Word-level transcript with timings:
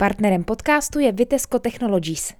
Partnerem 0.00 0.44
podcastu 0.44 0.98
je 0.98 1.12
Vitesco 1.12 1.58
Technologies. 1.58 2.32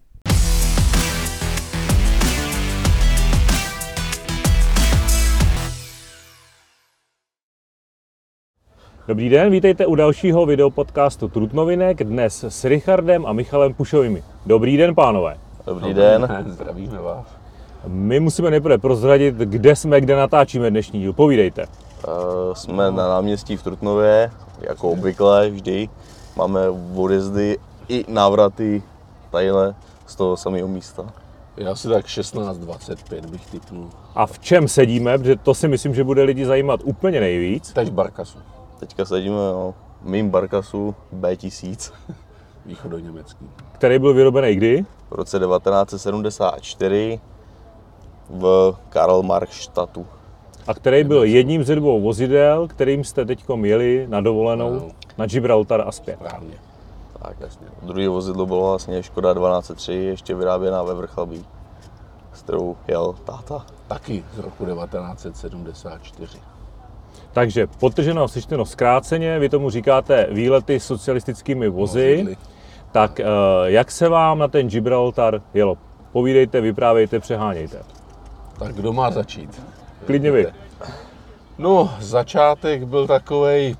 Dobrý 9.08 9.28
den, 9.28 9.50
vítejte 9.50 9.86
u 9.86 9.94
dalšího 9.94 10.46
videopodcastu 10.46 11.28
Trutnovinek, 11.28 12.04
dnes 12.04 12.44
s 12.44 12.64
Richardem 12.64 13.27
a 13.27 13.32
Michalem 13.32 13.74
Pušovými. 13.74 14.22
Dobrý 14.46 14.77
den, 14.77 14.95
pánové. 14.95 15.36
Dobrý 15.66 15.95
den. 15.95 16.29
Zdravíme 16.46 16.98
vás. 16.98 17.27
My 17.86 18.20
musíme 18.20 18.50
nejprve 18.50 18.79
prozradit, 18.79 19.34
kde 19.34 19.77
jsme, 19.77 20.00
kde 20.00 20.16
natáčíme 20.16 20.70
dnešní 20.70 21.00
díl. 21.00 21.12
Povídejte. 21.12 21.64
Uh, 21.64 22.54
jsme 22.54 22.90
na 22.90 23.08
náměstí 23.08 23.56
v 23.56 23.62
Trutnově, 23.62 24.30
jako 24.61 24.90
obvykle 24.90 25.50
vždy. 25.50 25.88
Máme 26.36 26.60
odjezdy 26.96 27.58
i 27.88 28.04
návraty 28.08 28.82
tadyhle 29.30 29.75
z 30.07 30.14
toho 30.16 30.36
samého 30.36 30.68
místa. 30.68 31.07
Já 31.57 31.75
si 31.75 31.88
tak 31.88 32.07
16-25 32.07 33.27
bych 33.30 33.47
typnul. 33.47 33.88
A 34.15 34.27
v 34.27 34.38
čem 34.38 34.69
sedíme, 34.69 35.19
protože 35.19 35.37
to 35.37 35.55
si 35.55 35.69
myslím, 35.69 35.95
že 35.95 36.05
bude 36.05 36.23
lidi 36.23 36.47
zajímat 36.47 36.80
úplně 36.85 37.21
nejvíc. 37.21 37.73
Teď 37.73 37.88
v 37.88 37.93
Barkasu, 37.93 38.38
Teďka 38.80 39.05
sedíme 39.05 39.35
no, 39.37 39.74
v 40.02 40.09
mým 40.09 40.30
Barkasu 40.30 40.95
B1000 41.21 41.93
východoněmecký. 42.66 43.51
který 43.73 43.99
byl 43.99 44.15
vyrobený 44.15 44.55
kdy? 44.55 44.85
v 45.10 45.15
roce 45.15 45.38
1974 45.38 47.21
v 48.30 48.74
Karlmarktstadtu. 48.88 50.07
A 50.70 50.74
který 50.74 51.05
byl 51.05 51.24
jedním 51.24 51.65
ze 51.65 51.74
dvou 51.74 52.01
vozidel, 52.01 52.69
kterým 52.69 53.05
jste 53.05 53.24
teď 53.24 53.45
jeli 53.62 54.06
na 54.09 54.20
dovolenou 54.20 54.69
Ano. 54.69 54.88
na 55.19 55.27
Gibraltar 55.27 55.84
a 55.87 55.93
zpět. 55.93 56.16
Správně. 56.16 56.55
Tak, 57.23 57.37
jasně. 57.41 57.66
Druhé 57.83 58.09
vozidlo 58.09 58.46
bylo 58.46 58.69
vlastně 58.69 59.02
Škoda 59.02 59.34
1203, 59.34 59.93
ještě 59.93 60.34
vyráběná 60.34 60.83
ve 60.83 60.95
Vrchlabí, 60.95 61.45
s 62.32 62.43
kterou 62.43 62.77
jel 62.88 63.15
táta. 63.24 63.66
Taky 63.88 64.24
z 64.34 64.38
roku 64.38 64.66
1974. 64.66 66.38
Takže 67.32 67.66
potrženo, 67.66 68.28
sečteno 68.28 68.64
zkráceně, 68.64 69.38
vy 69.38 69.48
tomu 69.48 69.70
říkáte 69.70 70.27
výlety 70.30 70.80
socialistickými 70.80 71.68
vozy. 71.68 72.12
Vozidly. 72.16 72.36
Tak 72.92 73.20
eh, 73.20 73.24
jak 73.64 73.90
se 73.90 74.08
vám 74.08 74.38
na 74.38 74.48
ten 74.48 74.68
Gibraltar 74.68 75.42
jelo? 75.55 75.78
Povídejte, 76.12 76.60
vyprávějte, 76.60 77.20
přehánějte. 77.20 77.82
Tak 78.58 78.74
kdo 78.74 78.92
má 78.92 79.10
začít? 79.10 79.62
Klidně 80.06 80.30
vy. 80.30 80.52
No, 81.58 81.90
začátek 82.00 82.84
byl 82.84 83.06
takovej 83.06 83.76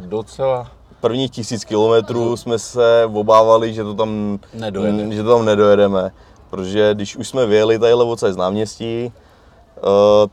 docela... 0.00 0.70
Prvních 1.00 1.30
tisíc 1.30 1.64
kilometrů 1.64 2.36
jsme 2.36 2.58
se 2.58 3.08
obávali, 3.14 3.74
že 3.74 3.84
to 3.84 3.94
tam 3.94 4.38
Nedojede. 4.54 5.16
že 5.16 5.22
to 5.22 5.36
tam 5.36 5.44
nedojedeme. 5.44 6.10
Protože 6.50 6.94
když 6.94 7.16
už 7.16 7.28
jsme 7.28 7.46
vyjeli 7.46 7.78
tadyhle 7.78 8.04
odsaď 8.04 8.32
z 8.32 8.36
náměstí, 8.36 9.12
eh, 9.12 9.80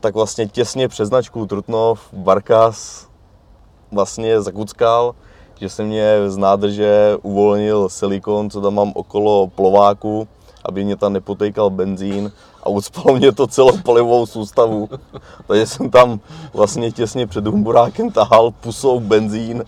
tak 0.00 0.14
vlastně 0.14 0.46
těsně 0.46 0.88
před 0.88 1.06
značkou 1.06 1.46
Trutnov 1.46 2.00
Barkas 2.12 3.08
vlastně 3.92 4.40
zakuckal, 4.40 5.14
že 5.60 5.68
se 5.68 5.84
mě 5.84 6.14
z 6.26 6.36
nádrže 6.36 7.16
uvolnil 7.22 7.88
silikon, 7.88 8.50
co 8.50 8.60
tam 8.60 8.74
mám 8.74 8.92
okolo 8.94 9.46
plováku, 9.46 10.28
aby 10.64 10.84
mě 10.84 10.96
tam 10.96 11.12
nepotejkal 11.12 11.70
benzín 11.70 12.32
a 12.68 12.70
ucpal 12.70 13.14
mě 13.16 13.32
to 13.32 13.46
celou 13.46 13.78
palivovou 13.78 14.26
soustavu. 14.26 14.88
Takže 15.46 15.66
jsem 15.66 15.90
tam 15.90 16.20
vlastně 16.54 16.92
těsně 16.92 17.26
před 17.26 17.46
humburákem 17.46 18.10
tahal 18.10 18.50
pusou 18.50 19.00
benzín 19.00 19.64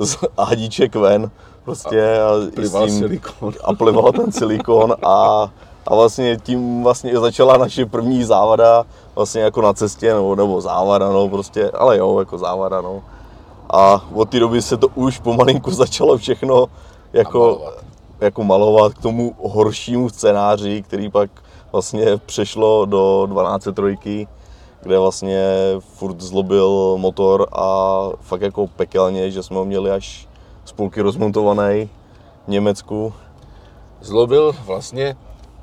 z 0.00 0.16
hadíček 0.38 0.94
ven. 0.94 1.30
Prostě 1.64 2.20
a, 2.20 2.50
Plival 2.54 2.86
tím- 2.86 2.98
silikon. 2.98 3.52
a 3.64 3.74
plival 3.74 4.12
ten 4.12 4.32
silikon 4.32 4.94
a, 5.02 5.48
a 5.86 5.94
vlastně 5.94 6.36
tím 6.42 6.82
vlastně 6.82 7.18
začala 7.18 7.56
naše 7.56 7.86
první 7.86 8.24
závada 8.24 8.84
vlastně 9.14 9.40
jako 9.40 9.62
na 9.62 9.72
cestě, 9.72 10.14
nebo, 10.14 10.34
nebo 10.36 10.60
závada, 10.60 11.08
no 11.12 11.28
prostě, 11.28 11.70
ale 11.70 11.98
jo, 11.98 12.18
jako 12.18 12.38
závada, 12.38 12.80
no. 12.80 13.02
A 13.70 14.04
od 14.14 14.28
té 14.30 14.40
doby 14.40 14.62
se 14.62 14.76
to 14.76 14.88
už 14.94 15.18
pomalinku 15.18 15.70
začalo 15.70 16.18
všechno 16.18 16.66
jako. 17.12 17.60
Jako 18.20 18.44
malovat 18.44 18.94
k 18.94 19.02
tomu 19.02 19.34
horšímu 19.42 20.08
scénáři, 20.08 20.82
který 20.82 21.10
pak 21.10 21.30
vlastně 21.72 22.16
přešlo 22.16 22.84
do 22.84 23.26
12 23.26 23.68
kde 24.82 24.98
vlastně 24.98 25.44
furt 25.78 26.20
zlobil 26.20 26.96
motor 26.98 27.46
a 27.52 28.00
fakt 28.20 28.40
jako 28.42 28.66
pekelně, 28.66 29.30
že 29.30 29.42
jsme 29.42 29.56
ho 29.56 29.64
měli 29.64 29.90
až 29.90 30.28
z 30.64 30.72
půlky 30.72 31.00
rozmontovaný 31.00 31.88
v 32.44 32.48
Německu. 32.48 33.14
Zlobil 34.00 34.52
vlastně, 34.66 35.16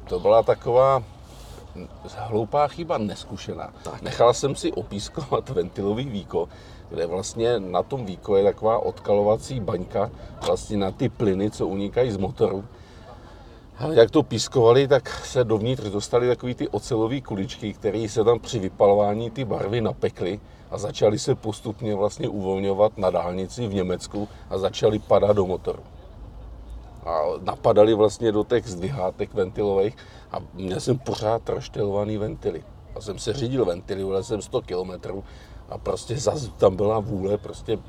to 0.10 0.20
byla 0.20 0.44
taková 0.44 1.04
hloupá 2.16 2.68
chyba, 2.68 2.98
neskušená. 2.98 3.74
Nechal 4.02 4.34
jsem 4.34 4.56
si 4.56 4.72
opískovat 4.72 5.50
ventilový 5.56 6.06
víko, 6.06 6.50
kde 6.90 7.06
vlastně 7.06 7.60
na 7.60 7.84
tom 7.84 8.06
víko 8.06 8.36
je 8.36 8.44
taková 8.44 8.80
odkalovací 8.80 9.60
baňka 9.60 10.12
vlastně 10.46 10.78
na 10.78 10.92
ty 10.92 11.10
plyny, 11.10 11.52
co 11.52 11.68
unikají 11.68 12.12
z 12.12 12.18
motoru. 12.18 12.64
Ale 13.78 13.96
jak 13.96 14.12
to 14.12 14.24
pískovali, 14.24 14.88
tak 14.88 15.10
se 15.10 15.44
dovnitř 15.44 15.84
dostaly 15.84 16.28
takové 16.28 16.54
ty 16.54 16.68
ocelové 16.68 17.22
kuličky, 17.22 17.74
které 17.74 18.10
se 18.10 18.24
tam 18.24 18.40
při 18.40 18.60
vypalování 18.60 19.32
ty 19.32 19.46
barvy 19.46 19.82
napekly 19.82 20.40
a 20.72 20.78
začaly 20.78 21.20
se 21.20 21.36
postupně 21.36 21.96
vlastně 21.96 22.30
uvolňovat 22.30 22.98
na 22.98 23.10
dálnici 23.10 23.68
v 23.68 23.74
Německu 23.74 24.28
a 24.50 24.58
začaly 24.58 25.00
padat 25.00 25.36
do 25.36 25.46
motoru 25.46 25.84
a 27.08 27.24
napadali 27.42 27.94
vlastně 27.94 28.32
do 28.32 28.44
těch 28.44 28.68
zdvihátek 28.68 29.34
ventilových 29.34 29.96
a 30.32 30.38
měl 30.54 30.80
jsem 30.80 31.00
pořád 31.00 31.50
roštelovaný 31.50 32.18
ventily. 32.18 32.64
A 32.96 33.02
jsem 33.02 33.20
se 33.20 33.34
řídil 33.34 33.66
ventily, 33.66 34.24
jsem 34.24 34.42
100 34.42 34.62
km 34.62 35.24
a 35.70 35.78
prostě 35.78 36.18
zas 36.18 36.50
tam 36.58 36.76
byla 36.76 37.00
vůle, 37.00 37.38
prostě 37.38 37.80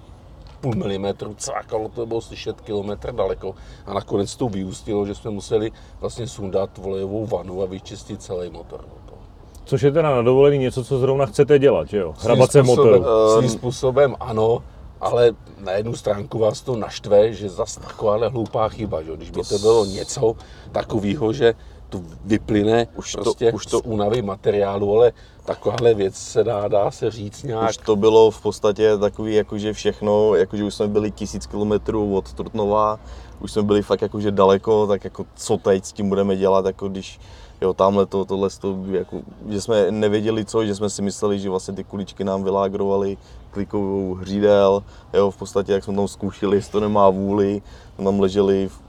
půl 0.60 0.74
milimetru, 0.74 1.34
cvakalo 1.34 1.88
to 1.88 2.06
bylo 2.06 2.20
slyšet 2.20 2.60
kilometr 2.60 3.12
daleko 3.14 3.54
a 3.86 3.94
nakonec 3.94 4.36
to 4.36 4.48
vyústilo, 4.48 5.06
že 5.06 5.14
jsme 5.14 5.30
museli 5.30 5.72
vlastně 6.00 6.26
sundat 6.26 6.78
volejovou 6.78 7.26
vanu 7.26 7.62
a 7.62 7.66
vyčistit 7.66 8.22
celý 8.22 8.50
motor. 8.50 8.80
toho. 8.80 9.18
Což 9.64 9.82
je 9.82 9.92
teda 9.92 10.10
na 10.16 10.22
dovolený 10.22 10.58
něco, 10.58 10.84
co 10.84 10.98
zrovna 10.98 11.26
chcete 11.26 11.58
dělat, 11.58 11.88
že 11.88 11.98
jo? 11.98 12.14
Hrabat 12.20 12.52
se 12.52 12.62
motoru. 12.62 12.94
způsobem- 13.02 13.38
Svým 13.38 13.50
způsobem 13.50 14.16
ano, 14.20 14.62
ale 15.00 15.32
na 15.58 15.72
jednu 15.72 15.96
stránku 15.96 16.38
vás 16.38 16.60
to 16.60 16.76
naštve, 16.76 17.32
že 17.32 17.48
zas 17.48 17.76
takováhle 17.76 18.28
hloupá 18.28 18.68
chyba, 18.68 19.02
že? 19.02 19.10
jo. 19.10 19.16
když 19.16 19.30
by 19.30 19.42
to 19.42 19.58
bylo 19.58 19.84
něco 19.84 20.34
takového, 20.72 21.32
že 21.32 21.54
to 21.88 22.00
vyplyne 22.24 22.86
Už 22.96 23.06
už 23.06 23.12
to- 23.12 23.22
prostě 23.22 23.52
už 23.52 23.66
to- 23.66 23.80
únavy 23.80 24.22
materiálu, 24.22 24.96
ale 24.96 25.12
takováhle 25.44 25.94
věc 25.94 26.14
se 26.16 26.44
dá, 26.44 26.68
dá 26.68 26.90
se 26.90 27.10
říct 27.10 27.42
nějak. 27.42 27.70
Už 27.70 27.76
to 27.76 27.96
bylo 27.96 28.30
v 28.30 28.42
podstatě 28.42 28.98
takový, 28.98 29.34
jakože 29.34 29.72
všechno, 29.72 30.34
jakože 30.34 30.64
už 30.64 30.74
jsme 30.74 30.88
byli 30.88 31.10
tisíc 31.10 31.46
kilometrů 31.46 32.16
od 32.16 32.32
Trutnova, 32.32 32.98
už 33.40 33.52
jsme 33.52 33.62
byli 33.62 33.82
fakt 33.82 34.02
jakože 34.02 34.30
daleko, 34.30 34.86
tak 34.86 35.04
jako 35.04 35.26
co 35.34 35.56
teď 35.56 35.84
s 35.84 35.92
tím 35.92 36.08
budeme 36.08 36.36
dělat, 36.36 36.66
jako 36.66 36.88
když 36.88 37.20
jo, 37.60 37.74
tamhle 37.74 38.06
to, 38.06 38.24
tohle, 38.24 38.48
to, 38.60 38.78
jako, 38.90 39.20
že 39.48 39.60
jsme 39.60 39.90
nevěděli 39.90 40.44
co, 40.44 40.66
že 40.66 40.74
jsme 40.74 40.90
si 40.90 41.02
mysleli, 41.02 41.38
že 41.38 41.50
vlastně 41.50 41.74
ty 41.74 41.84
kuličky 41.84 42.24
nám 42.24 42.44
vylágrovaly 42.44 43.16
klikovou 43.50 44.14
hřídel, 44.14 44.82
jo, 45.14 45.30
v 45.30 45.36
podstatě 45.36 45.72
jak 45.72 45.84
jsme 45.84 45.96
tam 45.96 46.08
zkoušeli, 46.08 46.56
jestli 46.56 46.72
to 46.72 46.80
nemá 46.80 47.10
vůli, 47.10 47.62
tam 48.04 48.20
leželi 48.20 48.68
v, 48.68 48.87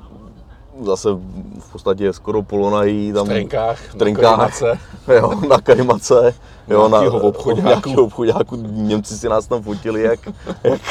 zase 0.86 1.10
v 1.60 1.72
podstatě 1.72 2.14
skoro 2.14 2.44
polonají, 2.44 3.14
tam 3.14 3.26
v 3.26 3.30
trenkách, 3.30 3.80
v 3.80 3.96
trenkách, 3.96 4.62
na 4.62 4.68
jo, 5.16 5.42
na 5.50 5.58
kajmace, 5.58 6.34
jo, 6.70 6.90
na 6.90 7.04
nějakýho 7.62 8.04
obchoďáku. 8.04 8.56
Němci 8.72 9.18
si 9.18 9.30
nás 9.30 9.48
tam 9.48 9.62
fotili, 9.62 10.02
jak, 10.02 10.20
jak, 10.64 10.82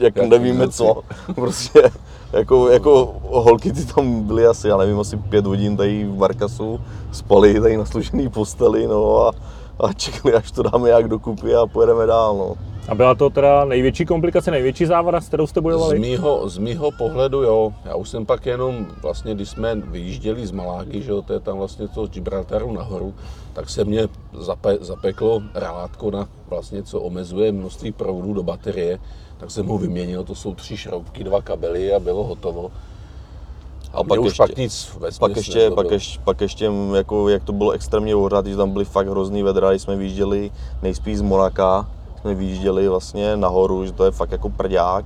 jak 0.00 0.16
nevíme 0.16 0.68
co. 0.68 1.02
Prostě 1.34 1.90
jako, 2.32 2.68
jako 2.68 3.14
holky 3.22 3.72
ty 3.72 3.86
tam 3.86 4.22
byly 4.22 4.46
asi, 4.46 4.68
já 4.68 4.76
nevím, 4.76 5.00
asi 5.00 5.16
pět 5.16 5.46
hodin 5.46 5.76
tady 5.76 6.04
v 6.04 6.14
Barkasu, 6.14 6.80
spali 7.12 7.60
tady 7.60 7.76
na 7.76 7.84
služený 7.84 8.28
posteli, 8.28 8.86
no 8.86 9.26
a, 9.26 9.32
a 9.80 9.92
čekali, 9.92 10.34
až 10.34 10.50
to 10.50 10.62
dáme 10.62 10.88
jak 10.88 11.08
dokupy 11.08 11.54
a 11.54 11.66
pojedeme 11.66 12.06
dál, 12.06 12.36
no. 12.36 12.69
A 12.90 12.94
byla 12.94 13.14
to 13.14 13.30
teda 13.30 13.64
největší 13.64 14.06
komplikace, 14.06 14.50
největší 14.50 14.86
závada, 14.86 15.20
s 15.20 15.28
kterou 15.28 15.46
jste 15.46 15.60
Z 15.60 15.62
bojovali? 15.62 15.98
mýho, 15.98 16.48
z 16.48 16.58
mýho 16.58 16.90
pohledu 16.98 17.42
jo, 17.42 17.72
já 17.84 17.94
už 17.94 18.08
jsem 18.08 18.26
pak 18.26 18.46
jenom 18.46 18.86
vlastně, 19.02 19.34
když 19.34 19.48
jsme 19.48 19.74
vyjížděli 19.74 20.46
z 20.46 20.50
Malágy, 20.50 21.02
že 21.02 21.10
jo, 21.10 21.22
to 21.22 21.32
je 21.32 21.40
tam 21.40 21.58
vlastně 21.58 21.88
to 21.88 22.06
z 22.06 22.10
Gibraltaru 22.10 22.72
nahoru, 22.72 23.14
tak 23.52 23.70
se 23.70 23.84
mě 23.84 24.08
zape, 24.32 24.76
zapeklo 24.80 25.42
relátko 25.54 26.10
na 26.10 26.28
vlastně, 26.48 26.82
co 26.82 27.00
omezuje 27.00 27.52
množství 27.52 27.92
proudu 27.92 28.34
do 28.34 28.42
baterie, 28.42 28.98
tak 29.38 29.50
jsem 29.50 29.66
ho 29.66 29.78
vyměnil, 29.78 30.24
to 30.24 30.34
jsou 30.34 30.54
tři 30.54 30.76
šroubky, 30.76 31.24
dva 31.24 31.42
kabely 31.42 31.94
a 31.94 32.00
bylo 32.00 32.24
hotovo. 32.24 32.70
A, 33.92 34.04
pak 34.04 34.20
ještě- 34.24 34.42
pak 34.42 34.56
nic 34.56 34.96
ve 35.00 35.08
Pak 35.20 35.36
ještě, 35.36 35.70
pak, 35.70 35.90
ještě, 35.90 36.20
pak 36.24 36.40
ještě, 36.40 36.70
jako, 36.96 37.28
jak 37.28 37.44
to 37.44 37.52
bylo 37.52 37.70
extrémně 37.70 38.14
ohřát, 38.14 38.46
že 38.46 38.56
tam 38.56 38.70
byly 38.70 38.84
fakt 38.84 39.08
hrozný 39.08 39.42
vedra, 39.42 39.70
když 39.70 39.82
jsme 39.82 39.96
vyjížděli 39.96 40.50
nejspíš 40.82 41.18
z 41.18 41.22
Monaka, 41.22 41.88
jsme 42.20 42.34
vyjížděli 42.34 42.88
vlastně 42.88 43.36
nahoru, 43.36 43.84
že 43.84 43.92
to 43.92 44.04
je 44.04 44.10
fakt 44.10 44.32
jako 44.32 44.48
prďák, 44.48 45.04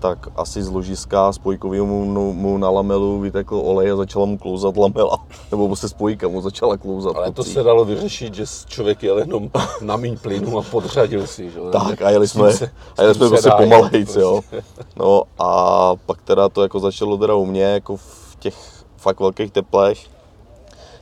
tak 0.00 0.28
asi 0.36 0.62
z 0.62 0.68
ložiska 0.68 1.32
spojkového 1.32 1.86
mu, 1.86 2.04
mu, 2.04 2.32
mu 2.32 2.58
na 2.58 2.70
lamelu 2.70 3.20
vytekl 3.20 3.56
olej 3.56 3.92
a 3.92 3.96
začala 3.96 4.26
mu 4.26 4.38
klouzat 4.38 4.76
lamela. 4.76 5.18
Nebo 5.50 5.66
prostě 5.66 5.88
spojka 5.88 6.28
mu 6.28 6.40
začala 6.40 6.76
klouzat. 6.76 7.16
Ale 7.16 7.32
to 7.32 7.44
se 7.44 7.62
dalo 7.62 7.84
vyřešit, 7.84 8.34
že 8.34 8.44
člověk 8.66 9.02
jel 9.02 9.18
jenom 9.18 9.50
na 9.80 9.96
míň 9.96 10.16
plynu 10.18 10.58
a 10.58 10.62
podřadil 10.62 11.26
si. 11.26 11.50
Že? 11.50 11.60
Tak 11.72 12.02
a 12.02 12.10
jeli 12.10 12.28
jsme, 12.28 12.52
se- 12.52 12.70
a 12.98 13.02
jeli 13.02 13.14
jsme 13.14 13.26
se 13.26 13.30
prostě 13.30 13.50
pomalejc, 13.56 14.16
jo. 14.16 14.40
prostě. 14.50 14.68
No 14.96 15.22
a 15.38 15.90
pak 16.06 16.22
teda 16.22 16.48
to 16.48 16.62
jako 16.62 16.80
začalo 16.80 17.18
teda 17.18 17.34
u 17.34 17.46
mě, 17.46 17.62
jako 17.62 17.96
v 17.96 18.36
těch 18.38 18.54
fakt 18.96 19.20
velkých 19.20 19.50
teplech, 19.50 19.98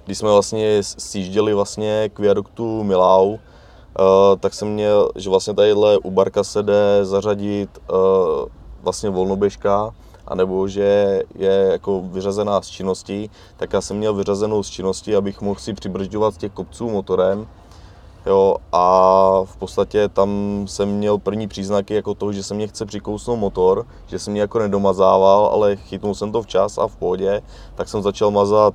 když 0.05 0.19
jsme 0.19 0.31
vlastně 0.31 0.83
sjížděli 0.83 1.55
vlastně 1.55 2.11
k 2.15 2.19
viaduktu 2.19 2.85
Milau, 2.85 3.39
uh, 3.99 4.39
tak 4.41 4.55
jsem 4.55 4.69
měl, 4.69 5.11
že 5.17 5.31
vlastně 5.31 5.55
tadyhle 5.55 5.99
u 5.99 6.11
Barka 6.11 6.45
se 6.45 6.63
jde 6.63 6.99
zařadit 7.03 7.71
uh, 7.91 7.97
vlastně 8.83 9.11
volnoběžka, 9.11 9.95
anebo 10.27 10.69
že 10.69 11.23
je 11.35 11.69
jako 11.73 12.03
vyřazená 12.05 12.63
z 12.63 12.67
činností, 12.67 13.31
tak 13.57 13.73
já 13.73 13.81
jsem 13.81 13.97
měl 13.97 14.15
vyřazenou 14.15 14.63
z 14.63 14.71
činností, 14.71 15.17
abych 15.17 15.41
mohl 15.41 15.61
si 15.61 15.73
přibržďovat 15.73 16.37
těch 16.37 16.53
kopců 16.53 16.91
motorem, 16.91 17.47
Jo, 18.27 18.57
a 18.73 19.43
v 19.45 19.57
podstatě 19.57 20.09
tam 20.09 20.63
jsem 20.69 20.89
měl 20.89 21.19
první 21.19 21.49
příznaky 21.49 21.95
jako 21.95 22.15
toho, 22.15 22.33
že 22.33 22.43
se 22.43 22.55
mě 22.55 22.67
chce 22.67 22.87
přikousnout 22.87 23.39
motor, 23.39 23.87
že 24.07 24.19
jsem 24.19 24.33
mě 24.33 24.41
jako 24.41 24.59
nedomazával, 24.59 25.47
ale 25.47 25.77
chytnul 25.77 26.15
jsem 26.15 26.33
to 26.33 26.43
včas 26.43 26.79
a 26.79 26.87
v 26.87 26.97
pohodě, 26.97 27.43
tak 27.75 27.89
jsem 27.89 28.03
začal 28.03 28.31
mazat 28.31 28.75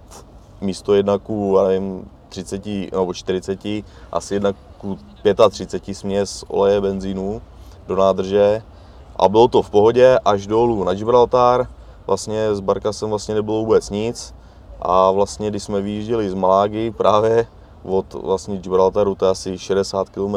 místo 0.61 0.93
jedna 0.93 1.17
ku, 1.17 1.55
já 1.57 1.67
nevím, 1.67 2.09
30 2.43 2.91
nebo 2.91 3.13
40, 3.13 3.59
asi 4.11 4.33
jedna 4.33 4.53
ku 4.77 4.99
35 5.49 5.95
směs 5.95 6.43
oleje 6.47 6.81
benzínu 6.81 7.41
do 7.87 7.95
nádrže. 7.95 8.61
A 9.15 9.29
bylo 9.29 9.47
to 9.47 9.61
v 9.61 9.69
pohodě 9.69 10.19
až 10.25 10.47
dolů 10.47 10.83
na 10.83 10.93
Gibraltar, 10.93 11.67
vlastně 12.07 12.55
z 12.55 12.59
Barka 12.59 12.93
jsem 12.93 13.09
vlastně 13.09 13.35
nebylo 13.35 13.59
vůbec 13.59 13.89
nic. 13.89 14.33
A 14.81 15.11
vlastně 15.11 15.49
když 15.49 15.63
jsme 15.63 15.81
vyjížděli 15.81 16.29
z 16.29 16.33
Malágy 16.33 16.91
právě 16.91 17.47
od 17.83 18.13
vlastně 18.13 18.57
Gibraltaru, 18.57 19.15
to 19.15 19.25
je 19.25 19.31
asi 19.31 19.57
60 19.57 20.09
km 20.09 20.35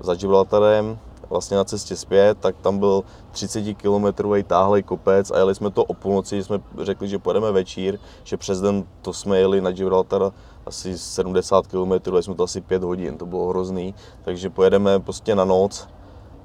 za 0.00 0.14
Gibraltarem, 0.14 0.98
vlastně 1.30 1.56
na 1.56 1.64
cestě 1.64 1.96
zpět, 1.96 2.38
tak 2.40 2.56
tam 2.62 2.78
byl 2.78 3.04
30 3.30 3.74
km 3.74 4.06
táhlej 4.46 4.82
kopec 4.82 5.30
a 5.30 5.38
jeli 5.38 5.54
jsme 5.54 5.70
to 5.70 5.84
o 5.84 5.94
půlnoci, 5.94 6.44
jsme 6.44 6.60
řekli, 6.80 7.08
že 7.08 7.18
pojedeme 7.18 7.52
večír, 7.52 7.98
že 8.24 8.36
přes 8.36 8.60
den 8.60 8.84
to 9.02 9.12
jsme 9.12 9.38
jeli 9.38 9.60
na 9.60 9.70
Gibraltar 9.70 10.32
asi 10.66 10.98
70 10.98 11.66
km, 11.66 11.92
jsme 12.20 12.34
to 12.34 12.42
asi 12.42 12.60
5 12.60 12.82
hodin, 12.82 13.18
to 13.18 13.26
bylo 13.26 13.48
hrozný, 13.48 13.94
takže 14.24 14.50
pojedeme 14.50 15.00
prostě 15.00 15.34
na 15.34 15.44
noc, 15.44 15.88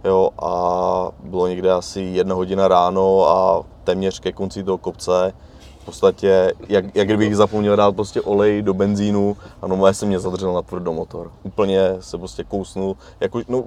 jo, 0.03 0.29
a 0.41 1.11
bylo 1.23 1.47
někde 1.47 1.71
asi 1.71 2.01
jedna 2.01 2.35
hodina 2.35 2.67
ráno 2.67 3.29
a 3.29 3.63
téměř 3.83 4.19
ke 4.19 4.31
konci 4.31 4.63
toho 4.63 4.77
kopce 4.77 5.33
v 5.81 5.85
podstatě, 5.85 6.53
jak, 6.69 6.95
jak 6.95 7.07
kdybych 7.07 7.35
zapomněl 7.35 7.75
dát 7.75 7.95
prostě 7.95 8.21
olej 8.21 8.61
do 8.61 8.73
benzínu 8.73 9.37
a 9.61 9.67
normálně 9.67 9.93
se 9.93 10.05
mě 10.05 10.19
zadržel 10.19 10.53
na 10.53 10.61
tvrdo 10.61 10.93
motor. 10.93 11.31
Úplně 11.43 11.95
se 11.99 12.17
prostě 12.17 12.43
kousnul, 12.43 12.97
jako, 13.19 13.41
no, 13.47 13.63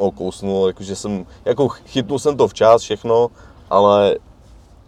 no 0.00 0.10
kousnul, 0.10 0.66
jakože 0.66 0.96
jsem, 0.96 1.26
jako 1.44 1.68
chytnul 1.68 2.18
jsem 2.18 2.36
to 2.36 2.48
včas 2.48 2.82
všechno, 2.82 3.30
ale 3.70 4.16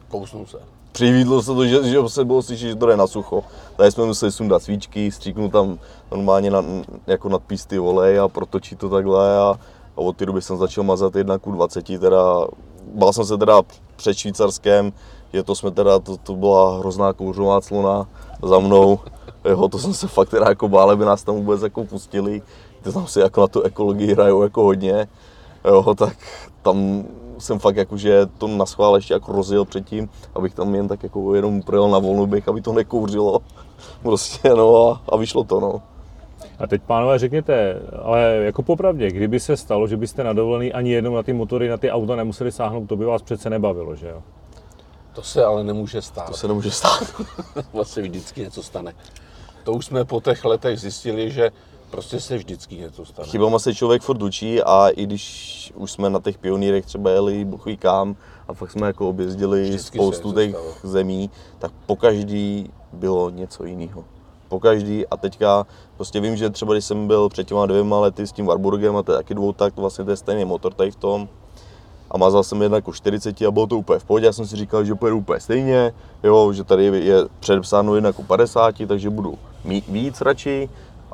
Kousnul 0.08 0.46
se. 0.46 0.58
Přivídlo 0.98 1.42
se 1.42 1.54
to, 1.54 1.66
že, 1.66 1.84
že 1.84 1.98
se 2.06 2.24
bylo 2.24 2.42
slyšet, 2.42 2.68
že 2.68 2.74
to 2.74 2.86
jde 2.86 2.96
na 2.96 3.06
sucho. 3.06 3.44
Tady 3.76 3.92
jsme 3.92 4.04
museli 4.04 4.32
sundat 4.32 4.62
svíčky, 4.62 5.10
stříknout 5.10 5.52
tam 5.52 5.78
normálně 6.10 6.50
na, 6.50 6.64
jako 7.06 7.28
nad 7.28 7.42
písty 7.42 7.78
olej 7.78 8.18
a 8.18 8.28
protočit 8.28 8.78
to 8.78 8.88
takhle 8.88 9.38
a, 9.38 9.54
a 9.96 10.00
od 10.00 10.16
té 10.16 10.26
doby 10.26 10.42
jsem 10.42 10.56
začal 10.56 10.84
mazat 10.84 11.16
1 11.16 11.38
ku 11.38 11.52
20, 11.52 11.86
teda 12.00 12.46
bál 12.94 13.12
jsem 13.12 13.24
se 13.24 13.38
teda 13.38 13.62
před 13.96 14.14
Švýcarskem, 14.14 14.92
že 15.32 15.42
to 15.42 15.54
jsme 15.54 15.70
teda, 15.70 15.98
to, 15.98 16.16
to 16.16 16.34
byla 16.34 16.78
hrozná 16.78 17.12
kouřová 17.12 17.60
clona 17.60 18.06
za 18.42 18.58
mnou, 18.58 18.98
jo, 19.44 19.68
to 19.68 19.78
jsem 19.78 19.94
se 19.94 20.08
fakt 20.08 20.30
teda 20.30 20.48
jako 20.48 20.68
bál, 20.68 20.90
aby 20.90 21.04
nás 21.04 21.22
tam 21.22 21.34
vůbec 21.34 21.62
jako 21.62 21.84
pustili, 21.84 22.42
to 22.82 22.92
tam 22.92 23.06
si 23.06 23.20
jako 23.20 23.40
na 23.40 23.46
tu 23.46 23.62
ekologii 23.62 24.12
hrajou 24.12 24.42
jako 24.42 24.62
hodně, 24.62 25.08
jo, 25.64 25.94
tak 25.94 26.16
tam 26.62 27.04
jsem 27.38 27.58
fakt 27.58 27.76
jakože 27.76 28.26
to 28.38 28.48
na 28.48 28.66
schvál 28.66 28.96
ještě 28.96 29.14
jako 29.14 29.32
rozjel 29.32 29.64
předtím, 29.64 30.08
abych 30.34 30.54
tam 30.54 30.74
jen 30.74 30.88
tak 30.88 31.02
jako 31.02 31.34
jenom 31.34 31.62
projel 31.62 31.90
na 31.90 31.98
volnoběh, 31.98 32.48
aby 32.48 32.60
to 32.60 32.72
nekouřilo. 32.72 33.40
Prostě 34.02 34.48
no 34.48 34.90
a, 34.90 35.02
a 35.08 35.16
vyšlo 35.16 35.44
to 35.44 35.60
no. 35.60 35.82
A 36.58 36.66
teď, 36.66 36.82
pánové, 36.82 37.18
řekněte, 37.18 37.82
ale 38.02 38.20
jako 38.22 38.62
popravdě, 38.62 39.10
kdyby 39.10 39.40
se 39.40 39.56
stalo, 39.56 39.86
že 39.86 39.96
byste 39.96 40.24
na 40.24 40.32
dovolený 40.32 40.72
ani 40.72 40.92
jednou 40.92 41.14
na 41.14 41.22
ty 41.22 41.32
motory, 41.32 41.68
na 41.68 41.76
ty 41.76 41.90
auta 41.90 42.16
nemuseli 42.16 42.52
sáhnout, 42.52 42.86
to 42.86 42.96
by 42.96 43.04
vás 43.04 43.22
přece 43.22 43.50
nebavilo, 43.50 43.96
že 43.96 44.08
jo? 44.08 44.22
To 45.12 45.22
se 45.22 45.44
ale 45.44 45.64
nemůže 45.64 46.02
stát. 46.02 46.26
To 46.26 46.36
se 46.36 46.48
nemůže 46.48 46.70
stát. 46.70 47.14
vlastně 47.72 48.02
vždycky 48.02 48.40
něco 48.40 48.62
stane. 48.62 48.92
To 49.64 49.72
už 49.72 49.86
jsme 49.86 50.04
po 50.04 50.20
těch 50.20 50.44
letech 50.44 50.80
zjistili, 50.80 51.30
že 51.30 51.50
prostě 51.90 52.20
se 52.20 52.36
vždycky 52.36 52.76
něco 52.76 53.04
stane. 53.04 53.28
Chybama 53.28 53.58
se 53.58 53.74
člověk 53.74 54.02
furt 54.02 54.22
učí 54.22 54.62
a 54.62 54.88
i 54.88 55.06
když 55.06 55.72
už 55.76 55.92
jsme 55.92 56.10
na 56.10 56.20
těch 56.20 56.38
pionýrech 56.38 56.86
třeba 56.86 57.10
jeli 57.10 57.44
buchví 57.44 57.76
kam 57.76 58.16
a 58.48 58.54
fakt 58.54 58.70
jsme 58.70 58.86
jako 58.86 59.08
objezdili 59.08 59.62
Vždycky 59.62 59.98
spoustu 59.98 60.32
těch 60.32 60.50
stalo. 60.50 60.74
zemí, 60.82 61.30
tak 61.58 61.72
po 61.86 61.96
každý 61.96 62.70
bylo 62.92 63.30
něco 63.30 63.64
jiného. 63.64 64.04
Po 64.48 64.60
každý 64.60 65.06
a 65.06 65.16
teďka 65.16 65.66
prostě 65.96 66.20
vím, 66.20 66.36
že 66.36 66.50
třeba 66.50 66.72
když 66.74 66.84
jsem 66.84 67.06
byl 67.06 67.28
před 67.28 67.46
těma 67.46 67.66
dvěma 67.66 68.00
lety 68.00 68.26
s 68.26 68.32
tím 68.32 68.46
Warburgem 68.46 68.96
a 68.96 69.02
to 69.02 69.12
je 69.12 69.18
taky 69.18 69.34
dvoutakt, 69.34 69.76
vlastně 69.76 70.04
to 70.04 70.10
je 70.10 70.16
stejný 70.16 70.44
motor 70.44 70.74
tady 70.74 70.90
v 70.90 70.96
tom, 70.96 71.28
a 72.10 72.18
mazal 72.18 72.42
jsem 72.42 72.62
jednak 72.62 72.78
jako 72.78 72.92
40 72.92 73.42
a 73.42 73.50
bylo 73.50 73.66
to 73.66 73.78
úplně 73.78 73.98
v 73.98 74.04
pohodě. 74.04 74.26
Já 74.26 74.32
jsem 74.32 74.46
si 74.46 74.56
říkal, 74.56 74.84
že 74.84 74.94
pojedu 74.94 75.18
úplně 75.18 75.40
stejně, 75.40 75.92
jo, 76.22 76.52
že 76.52 76.64
tady 76.64 76.84
je 76.84 77.16
předepsáno 77.40 77.94
jednak 77.94 78.14
jako 78.14 78.22
50, 78.22 78.74
takže 78.88 79.10
budu 79.10 79.38
mít 79.64 79.88
víc 79.88 80.20
radši 80.20 80.68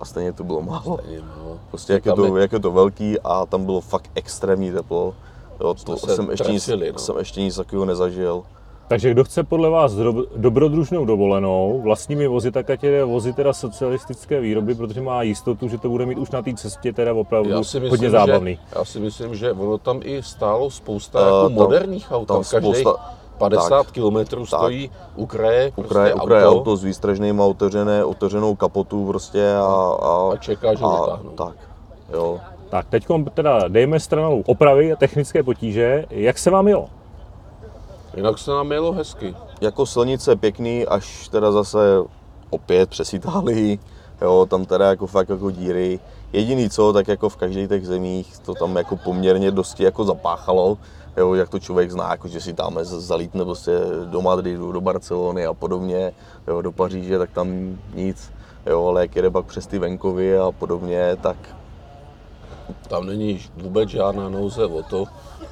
a 0.04 0.06
stejně 0.06 0.32
to 0.32 0.44
bylo 0.44 0.62
málo. 0.62 0.98
Stejně, 1.02 1.20
no. 1.20 1.58
Prostě 1.70 1.92
jak 1.92 2.06
je, 2.06 2.12
Tam 2.12 2.16
to, 2.28 2.36
jak 2.36 2.52
je 2.52 2.58
to 2.60 2.70
velký 2.70 3.20
a 3.20 3.46
tam 3.46 3.64
bylo 3.64 3.80
fakt 3.80 4.10
extrémní 4.14 4.72
teplo. 4.72 5.14
Jo, 5.60 5.74
to 5.74 5.96
se 5.96 6.16
jsem 6.16 6.30
ještě, 6.30 6.52
nic, 6.52 6.64
trefili, 6.64 6.92
no. 6.92 6.98
jsem 6.98 7.18
ještě 7.18 7.40
nic 7.40 7.56
takového 7.56 7.84
nezažil. 7.84 8.42
Takže 8.88 9.10
kdo 9.10 9.24
chce 9.24 9.42
podle 9.44 9.70
vás 9.70 9.92
dobrodružnou 10.36 11.04
dovolenou 11.04 11.80
vlastními 11.84 12.26
vozy, 12.28 12.50
tak 12.50 12.70
ať 12.70 12.82
jde 12.82 13.04
vozy 13.04 13.32
teda 13.32 13.52
socialistické 13.52 14.40
výroby, 14.40 14.74
protože 14.74 15.00
má 15.00 15.22
jistotu, 15.22 15.68
že 15.68 15.78
to 15.78 15.88
bude 15.88 16.06
mít 16.06 16.18
už 16.18 16.30
na 16.30 16.42
té 16.42 16.54
cestě 16.54 16.92
teda 16.92 17.14
opravdu 17.14 17.50
Já 17.50 17.62
si 17.62 17.80
myslím, 17.80 17.90
hodně 17.90 18.10
zábavný. 18.10 18.52
Že, 18.54 18.60
já 18.78 18.84
si 18.84 19.00
myslím, 19.00 19.34
že 19.34 19.52
ono 19.52 19.78
tam 19.78 20.00
i 20.02 20.22
stálo 20.22 20.70
spousta 20.70 21.18
Eh, 21.20 21.24
jako 21.24 21.42
tam- 21.42 21.52
moderních 21.52 22.12
aut. 22.12 22.28
tam 22.28 22.36
Tam 22.36 22.44
každých 22.50 22.76
spousta- 22.76 23.14
50 23.38 23.90
km 23.90 24.44
stojí 24.44 24.90
u 25.16 25.26
kraje, 25.26 25.72
U 25.76 25.82
kraje, 25.82 26.12
prostě 26.12 26.24
u 26.24 26.26
kraje 26.26 26.44
auto, 26.46 26.58
auto 26.58 26.76
s 26.76 26.84
výstražným 26.84 27.40
otevřené, 27.40 28.04
otevřenou 28.04 28.54
kapotu 28.54 29.06
prostě 29.06 29.54
a, 29.56 29.96
a, 30.02 30.32
A 30.32 30.36
čeká, 30.36 30.74
že 30.74 30.84
a 30.84 31.18
tak. 31.34 31.54
Jo. 32.12 32.40
Tak 32.70 32.86
teď 32.88 33.06
teda 33.34 33.68
dejme 33.68 34.00
stranou 34.00 34.42
opravy 34.46 34.92
a 34.92 34.96
technické 34.96 35.42
potíže. 35.42 36.06
Jak 36.10 36.38
se 36.38 36.50
vám 36.50 36.68
jelo? 36.68 36.88
Jinak 38.16 38.38
se 38.38 38.50
nám 38.50 38.72
jelo 38.72 38.92
hezky. 38.92 39.34
Jako 39.60 39.86
silnice 39.86 40.36
pěkný, 40.36 40.86
až 40.86 41.28
teda 41.28 41.52
zase 41.52 41.78
opět 42.50 42.90
přes 42.90 43.14
Itálii, 43.14 43.78
jo, 44.24 44.46
tam 44.50 44.64
teda 44.64 44.88
jako 44.88 45.06
fakt 45.06 45.28
jako 45.28 45.50
díry. 45.50 46.00
Jediný 46.32 46.70
co, 46.70 46.92
tak 46.92 47.08
jako 47.08 47.28
v 47.28 47.36
každých 47.36 47.68
těch 47.68 47.86
zemích 47.86 48.38
to 48.38 48.54
tam 48.54 48.76
jako 48.76 48.96
poměrně 48.96 49.50
dosti 49.50 49.84
jako 49.84 50.04
zapáchalo, 50.04 50.78
jo, 51.16 51.34
jak 51.34 51.48
to 51.48 51.58
člověk 51.58 51.90
zná, 51.90 52.10
jako 52.10 52.28
že 52.28 52.40
si 52.40 52.52
tam 52.52 52.78
zalítne 52.82 53.44
prostě 53.44 53.72
do 54.04 54.22
Madridu, 54.22 54.72
do 54.72 54.80
Barcelony 54.80 55.46
a 55.46 55.54
podobně, 55.54 56.12
jo, 56.48 56.62
do 56.62 56.72
Paříže, 56.72 57.18
tak 57.18 57.30
tam 57.30 57.78
nic, 57.94 58.32
jo, 58.66 58.86
ale 58.86 59.00
jak 59.00 59.16
jede 59.16 59.30
pak 59.30 59.46
přes 59.46 59.66
ty 59.66 59.78
venkovy 59.78 60.38
a 60.38 60.52
podobně, 60.52 61.16
tak, 61.20 61.36
Tam 62.88 63.06
není 63.06 63.40
vůbec 63.56 63.88
žádná 63.88 64.28
nouze 64.28 64.64
o 64.64 64.82
to, 64.82 65.04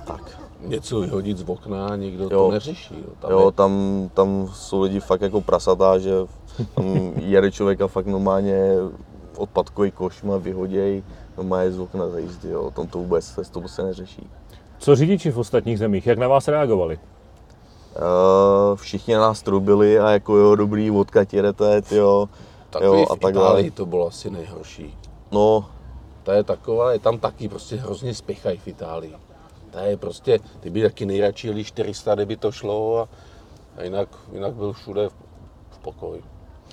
tak. 0.05 0.42
Něco 0.67 1.01
vyhodit 1.01 1.39
z 1.39 1.45
okna, 1.49 1.97
nikdo 1.97 2.25
Jo. 2.25 2.29
to 2.29 2.51
neřeší. 2.51 2.95
Jo. 2.99 3.13
Tam 3.21 3.31
Jo, 3.31 3.47
je, 3.47 3.53
tam, 3.53 3.73
tam 4.15 4.49
jsou 4.55 4.81
lidi 4.83 5.01
fakt 5.01 5.21
jako 5.21 5.41
prasatá, 5.41 5.99
že 5.99 6.11
tam 6.75 7.13
jede 7.17 7.51
člověka 7.51 7.87
fakt 7.87 8.07
normálně 8.07 8.73
odpadkový 9.37 9.91
koš 9.91 10.23
má 10.23 10.37
vyhoděj, 10.37 11.03
normálně 11.37 11.73
z 11.73 11.79
okna 11.79 12.09
za 12.09 12.19
jízdy, 12.19 12.49
jo, 12.51 12.71
tam 12.71 12.87
to 12.87 12.99
vůbec 12.99 13.25
se 13.25 13.43
to 13.53 13.69
se 13.69 13.83
neřeší. 13.83 14.31
Co 14.79 14.97
řidiči 14.97 15.31
v 15.31 15.39
ostatních 15.39 15.79
zemích, 15.79 16.07
jak 16.07 16.19
na 16.19 16.29
vás 16.29 16.49
reagovali? 16.49 16.99
Uh, 17.97 18.77
všichni 18.77 19.15
na 19.15 19.21
nás 19.21 19.43
trubili 19.43 19.99
a 19.99 20.11
jako 20.11 20.37
jo, 20.37 20.57
dobrý, 20.57 20.91
odkud 20.91 21.35
jedete, 21.35 21.83
jo, 21.91 22.29
takový 22.71 23.01
jo, 23.01 23.07
v 23.07 23.11
a 23.13 23.17
tak 23.17 23.31
Itálii 23.35 23.65
dále. 23.65 23.71
to 23.71 23.87
bylo 23.87 24.07
asi 24.07 24.31
nejhorší. 24.31 24.99
No, 25.33 25.65
Ta 26.23 26.35
je 26.35 26.43
taková, 26.45 26.93
je 26.93 26.99
tam 26.99 27.19
taky 27.19 27.49
prostě 27.49 27.77
hrozně 27.77 28.15
spěchají 28.15 28.59
v 28.59 28.69
Itálii. 28.69 29.15
Ta 29.73 29.81
je 29.81 29.97
prostě, 29.97 30.39
ty 30.61 30.71
by 30.71 30.83
taky 30.83 31.07
nejradši 31.07 31.49
jeli 31.49 31.65
400, 31.65 32.15
kdyby 32.15 32.37
to 32.37 32.53
šlo 32.53 32.99
a, 32.99 33.09
a 33.77 33.83
jinak, 33.83 34.09
jinak 34.33 34.55
byl 34.55 34.73
všude 34.73 35.09
v, 35.09 35.13
v 35.71 35.79
pokoji. 35.79 36.23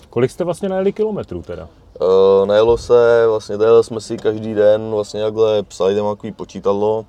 Kolik 0.10 0.32
jste 0.32 0.44
vlastně 0.44 0.70
najeli 0.70 0.94
kilometrů 0.94 1.42
teda? 1.42 1.68
Uh, 2.02 2.48
najelo 2.48 2.78
se, 2.78 3.24
vlastně 3.28 3.58
najeli 3.58 3.84
jsme 3.84 4.02
si 4.02 4.18
každý 4.18 4.54
den, 4.54 4.92
vlastně 4.92 5.22
takhle 5.22 5.64
psali 5.64 5.96
tam 5.96 6.16
takový 6.16 6.32
počítadlo, 6.32 7.06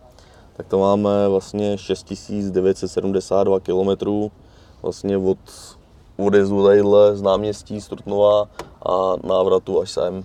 tak 0.56 0.66
to 0.66 0.78
máme 0.78 1.28
vlastně 1.28 1.78
6972 1.78 3.60
km 3.60 4.30
vlastně 4.82 5.16
od 5.16 5.38
odjezdu 6.16 6.66
tadyhle 6.66 7.16
z 7.16 7.22
náměstí 7.22 7.80
z 7.80 7.88
Trutnova 7.88 8.48
a 8.86 9.12
návratu 9.26 9.80
až 9.80 9.90
sem. 9.90 10.24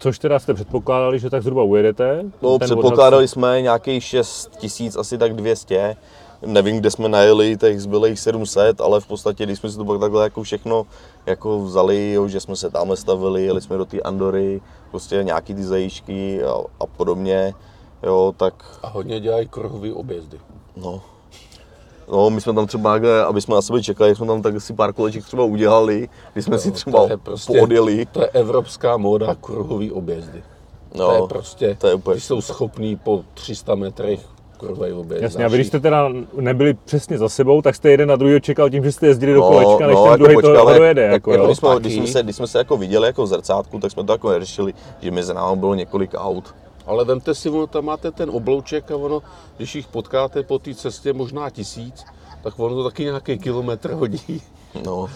Což 0.00 0.18
teda 0.18 0.38
jste 0.38 0.54
předpokládali, 0.54 1.18
že 1.18 1.30
tak 1.30 1.42
zhruba 1.42 1.62
ujedete? 1.62 2.24
No, 2.42 2.58
předpokládali 2.58 3.24
odhad- 3.24 3.28
jsme 3.28 3.62
nějakých 3.62 4.04
6 4.04 4.50
tisíc, 4.58 4.96
asi 4.96 5.18
tak 5.18 5.34
200. 5.34 5.96
Nevím, 6.46 6.76
kde 6.80 6.90
jsme 6.90 7.08
najeli 7.08 7.56
těch 7.56 7.80
zbylých 7.82 8.20
700, 8.20 8.80
ale 8.80 9.00
v 9.00 9.06
podstatě, 9.06 9.44
když 9.44 9.58
jsme 9.58 9.70
si 9.70 9.76
to 9.76 9.84
pak 9.84 10.00
takhle 10.00 10.22
jako 10.24 10.42
všechno 10.42 10.86
jako 11.26 11.58
vzali, 11.62 12.12
jo, 12.12 12.28
že 12.28 12.40
jsme 12.40 12.56
se 12.56 12.70
tam 12.70 12.96
stavili, 12.96 13.44
jeli 13.44 13.60
jsme 13.60 13.76
do 13.76 13.84
té 13.84 14.00
Andory, 14.00 14.60
prostě 14.90 15.20
nějaký 15.24 15.54
ty 15.54 15.64
zajíčky 15.64 16.44
a, 16.44 16.54
a 16.80 16.86
podobně, 16.86 17.54
jo, 18.02 18.34
tak 18.36 18.54
A 18.82 18.88
hodně 18.88 19.20
dělají 19.20 19.48
kruhové 19.48 19.92
objezdy. 19.92 20.40
no. 20.76 21.00
No, 22.12 22.30
my 22.30 22.40
jsme 22.40 22.52
tam 22.54 22.66
třeba, 22.66 22.92
takhle, 22.92 23.24
aby 23.24 23.40
jsme 23.40 23.54
na 23.54 23.62
sebe 23.62 23.82
čekali, 23.82 24.14
jsme 24.16 24.26
tam 24.26 24.42
tak 24.42 24.60
si 24.60 24.72
pár 24.72 24.92
koleček 24.92 25.24
třeba 25.24 25.44
udělali, 25.44 26.08
když 26.32 26.44
jsme 26.44 26.58
si 26.58 26.70
třeba 26.70 27.08
to 27.08 27.18
prostě- 27.18 27.58
poodjeli. 27.58 28.06
To 28.12 28.20
je 28.20 28.28
evropská 28.28 28.96
móda 28.96 29.34
kruhový 29.40 29.92
objezdy. 29.92 30.42
No, 30.94 31.06
to 31.08 31.14
je 31.14 31.28
prostě, 31.28 31.76
to 31.80 31.86
je 31.86 31.94
úplně 31.94 32.14
když 32.14 32.24
jsou 32.24 32.40
schopní 32.40 32.96
po 32.96 33.24
300 33.34 33.74
metrech 33.74 34.20
kruhový 34.56 34.92
objezd. 34.92 35.22
Jasně, 35.22 35.44
a 35.44 35.48
vy 35.48 35.56
když 35.56 35.66
jste 35.66 35.80
teda 35.80 36.08
nebyli 36.36 36.74
přesně 36.74 37.18
za 37.18 37.28
sebou, 37.28 37.62
tak 37.62 37.74
jste 37.74 37.90
jeden 37.90 38.08
na 38.08 38.16
druhý 38.16 38.40
čekal 38.40 38.70
tím, 38.70 38.84
že 38.84 38.92
jste 38.92 39.06
jezdili 39.06 39.32
do 39.34 39.40
No, 39.40 39.48
kolečka, 39.48 39.86
než 39.86 39.96
no, 39.96 40.02
ten 40.02 40.10
jako 40.10 40.22
druhý 40.22 40.34
počkej, 40.34 40.54
to 40.54 40.60
ale 40.60 40.78
dojede. 40.78 41.02
Jako, 41.02 41.30
jako, 41.32 41.42
jo. 41.42 41.46
když, 41.46 41.58
jsme, 41.58 41.68
když, 41.78 41.94
jsme 41.94 42.06
se, 42.06 42.22
když 42.22 42.36
jsme 42.36 42.46
se 42.46 42.58
jako 42.58 42.76
viděli 42.76 43.06
jako 43.06 43.22
v 43.24 43.26
zrcátku, 43.26 43.78
tak 43.78 43.90
jsme 43.90 44.04
to 44.04 44.12
jako 44.12 44.30
neřešili, 44.30 44.74
že 45.00 45.10
mezi 45.10 45.34
námi 45.34 45.56
bylo 45.60 45.74
několik 45.74 46.10
aut. 46.16 46.54
Ale 46.86 47.04
vemte 47.04 47.34
si, 47.34 47.50
ono 47.50 47.66
tam 47.66 47.84
máte 47.84 48.10
ten 48.10 48.30
oblouček 48.30 48.90
a 48.90 48.96
ono, 48.96 49.22
když 49.56 49.74
jich 49.74 49.86
potkáte 49.88 50.42
po 50.42 50.58
té 50.58 50.74
cestě 50.74 51.12
možná 51.12 51.50
tisíc, 51.50 52.04
tak 52.42 52.58
ono 52.58 52.74
to 52.74 52.84
taky 52.84 53.04
nějaký 53.04 53.38
kilometr 53.38 53.92
hodí. 53.92 54.42
No, 54.86 55.06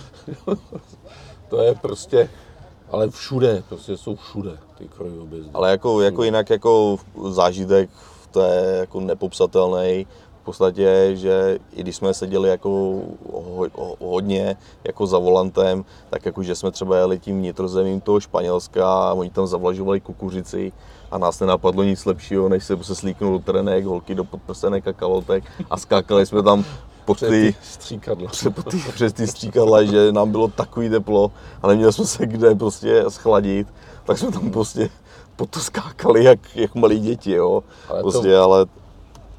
To 1.49 1.63
je 1.63 1.75
prostě, 1.75 2.31
ale 2.91 3.11
všude, 3.11 3.63
prostě 3.69 3.97
jsou 3.97 4.17
všude 4.17 4.59
ty 4.79 4.89
kruhové 4.89 5.21
objezdy. 5.23 5.51
ale 5.55 5.71
jako, 5.71 6.01
jako 6.01 6.25
jinak 6.25 6.51
jako 6.51 6.97
zážitek, 7.29 7.91
to 8.31 8.41
je 8.43 8.77
jako 8.77 9.01
nepopsatelný. 9.01 10.07
V 10.43 10.45
podstatě, 10.45 11.11
že 11.15 11.59
i 11.73 11.81
když 11.81 11.97
jsme 11.97 12.15
seděli 12.15 12.49
jako 12.49 12.69
ho, 13.33 13.67
ho, 13.75 13.97
hodně 14.01 14.57
jako 14.85 15.07
za 15.07 15.19
volantem, 15.19 15.85
tak 16.11 16.27
jako, 16.27 16.43
že 16.43 16.55
jsme 16.55 16.71
třeba 16.71 16.97
jeli 16.97 17.19
tím 17.19 17.39
vnitrozemím 17.39 18.01
toho 18.01 18.21
Španělska 18.21 18.95
a 18.95 19.13
oni 19.13 19.31
tam 19.31 19.47
zavlažovali 19.47 20.01
kukuřici 20.01 20.73
a 21.15 21.19
nás 21.19 21.41
nenapadlo 21.41 21.83
nic 21.83 22.05
lepšího, 22.05 22.49
než 22.49 22.65
se 22.65 22.77
se 22.85 22.95
slíknout 22.95 23.33
do 23.33 23.53
trenek, 23.53 23.85
holky 23.85 24.15
do 24.15 24.25
podprsenek 24.25 24.89
a 24.89 24.93
kalhotek 24.93 25.45
a 25.71 25.77
skákali 25.77 26.27
jsme 26.27 26.43
tam 26.43 26.65
pod 27.05 27.17
Před 27.17 27.29
ty, 27.29 27.53
ty 27.53 27.57
stříkadla. 27.63 28.29
přes 28.31 28.53
ty, 28.71 28.77
přes 28.95 29.13
ty 29.13 29.27
stříkadla, 29.27 29.83
že 29.85 30.13
nám 30.13 30.31
bylo 30.31 30.49
takový 30.49 30.89
teplo 30.91 31.31
a 31.63 31.67
neměli 31.69 31.93
jsme 31.93 32.05
se 32.07 32.27
kde 32.27 32.55
prostě 32.55 33.05
schladit, 33.09 33.69
tak 34.05 34.19
jsme 34.19 34.33
tam 34.33 34.51
prostě 34.51 34.89
pod 35.37 35.51
to 35.51 35.61
skákali 35.61 36.25
jak, 36.25 36.57
jak 36.57 36.75
malí 36.75 37.01
děti, 37.01 37.33
jo. 37.33 37.63
Ale 37.89 38.03
to- 38.03 38.11
prostě, 38.11 38.37
ale 38.37 38.67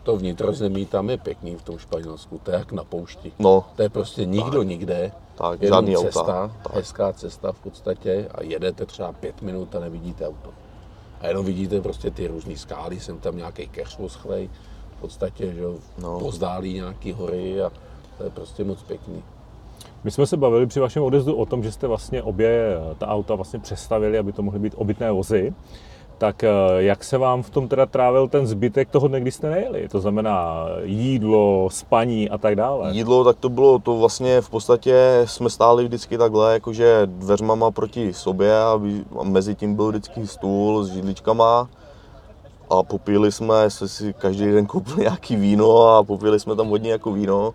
To 0.04 0.18
vnitrozemí 0.18 0.86
tam 0.86 1.10
je 1.10 1.18
pěkný 1.18 1.56
v 1.56 1.62
tom 1.64 1.78
Španělsku, 1.78 2.40
to 2.44 2.52
je 2.52 2.58
jak 2.58 2.72
na 2.72 2.84
poušti. 2.84 3.32
no, 3.40 3.66
To 3.76 3.82
je 3.82 3.90
prostě 3.90 4.26
nikdo 4.26 4.64
nikde, 4.64 5.12
Tak, 5.36 5.62
jenom 5.62 5.78
žádný 5.78 5.98
auta. 5.98 6.06
cesta, 6.08 6.52
Tak. 6.64 6.76
hezká 6.76 7.14
cesta 7.14 7.52
v 7.52 7.60
podstatě 7.60 8.28
a 8.36 8.44
jedete 8.44 8.86
třeba 8.86 9.12
pět 9.12 9.42
minut 9.42 9.76
a 9.76 9.80
nevidíte 9.80 10.28
auto. 10.28 10.50
A 11.26 11.28
jenom 11.28 11.46
vidíte 11.46 11.82
prostě 11.82 12.12
ty 12.12 12.28
různé 12.28 12.58
skály, 12.58 13.00
jsem 13.00 13.18
tam 13.20 13.38
nějaký 13.38 13.68
keř 13.68 13.98
oschlej, 14.00 14.50
v 14.98 15.02
podstatě, 15.02 15.54
že 15.54 15.62
jo, 15.62 15.76
No. 16.02 16.20
pozdálí 16.20 16.74
nějaký 16.74 17.12
hory 17.12 17.62
a 17.62 17.72
to 18.18 18.24
je 18.24 18.30
prostě 18.30 18.64
moc 18.64 18.84
pěkný. 18.84 19.24
My 20.04 20.12
jsme 20.12 20.26
se 20.28 20.38
bavili 20.38 20.66
při 20.68 20.80
vašem 20.80 21.04
odjezdu 21.04 21.36
o 21.36 21.46
tom, 21.46 21.64
že 21.64 21.72
jste 21.72 21.88
vlastně 21.88 22.24
obě 22.24 22.78
ta 22.98 23.08
auta 23.08 23.36
vlastně 23.36 23.60
přestavili, 23.60 24.18
aby 24.18 24.32
to 24.32 24.42
mohly 24.44 24.60
být 24.60 24.74
obytné 24.78 25.12
vozy. 25.12 25.54
Tak 26.18 26.44
eh, 26.44 26.50
jak 26.78 27.04
se 27.04 27.18
vám 27.18 27.44
v 27.44 27.50
tom 27.50 27.68
teda 27.68 27.86
trávil 27.86 28.28
ten 28.28 28.48
zbytek 28.48 28.90
toho 28.90 29.08
dne, 29.08 29.22
kdy 29.22 29.32
jste 29.32 29.50
nejeli? 29.50 29.88
To 29.88 30.00
znamená 30.00 30.66
jídlo, 30.84 31.70
spaní 31.72 32.30
a 32.30 32.38
tak 32.38 32.56
dále. 32.56 32.92
jídlo, 32.92 33.24
tak 33.24 33.38
to 33.40 33.50
bylo, 33.50 33.80
to 33.80 33.98
vlastně 33.98 34.42
v 34.42 34.50
podstatě 34.50 35.22
jsme 35.26 35.50
stáli 35.50 35.84
vždycky 35.84 36.18
takhle, 36.18 36.54
jakože 36.54 37.02
dveřmama 37.06 37.72
proti 37.72 38.14
sobě 38.14 38.64
a, 38.64 38.82
mezi 39.24 39.56
tím 39.56 39.76
byl 39.76 39.90
vždycky 39.90 40.28
stůl 40.28 40.84
s 40.84 40.92
židličkama 40.92 41.70
a 42.70 42.84
popili 42.84 43.32
jsme, 43.32 43.70
se 43.70 43.88
si 43.88 44.14
každý 44.14 44.46
den 44.46 44.66
koupili 44.66 45.02
nějaký 45.02 45.36
víno 45.36 45.88
a 45.88 46.04
popili 46.04 46.40
jsme 46.40 46.56
tam 46.56 46.68
hodně 46.68 46.92
jako 46.92 47.12
víno 47.12 47.54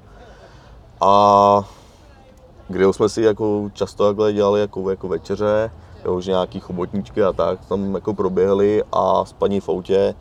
a 1.00 1.62
kde 2.68 2.92
jsme 2.92 3.08
si 3.08 3.22
jako 3.22 3.70
často 3.72 4.06
takhle 4.06 4.32
dělali 4.32 4.60
jako, 4.60 4.90
jako 4.90 5.08
večeře, 5.08 5.70
jo, 6.04 6.20
že 6.20 6.30
nějaký 6.30 6.60
chobotničky 6.60 7.22
a 7.22 7.32
tak 7.32 7.64
tam 7.64 7.94
jako 7.94 8.14
proběhly 8.14 8.82
a 8.92 9.24
spaní 9.24 9.60
v 9.60 9.68
autě, 9.68 10.14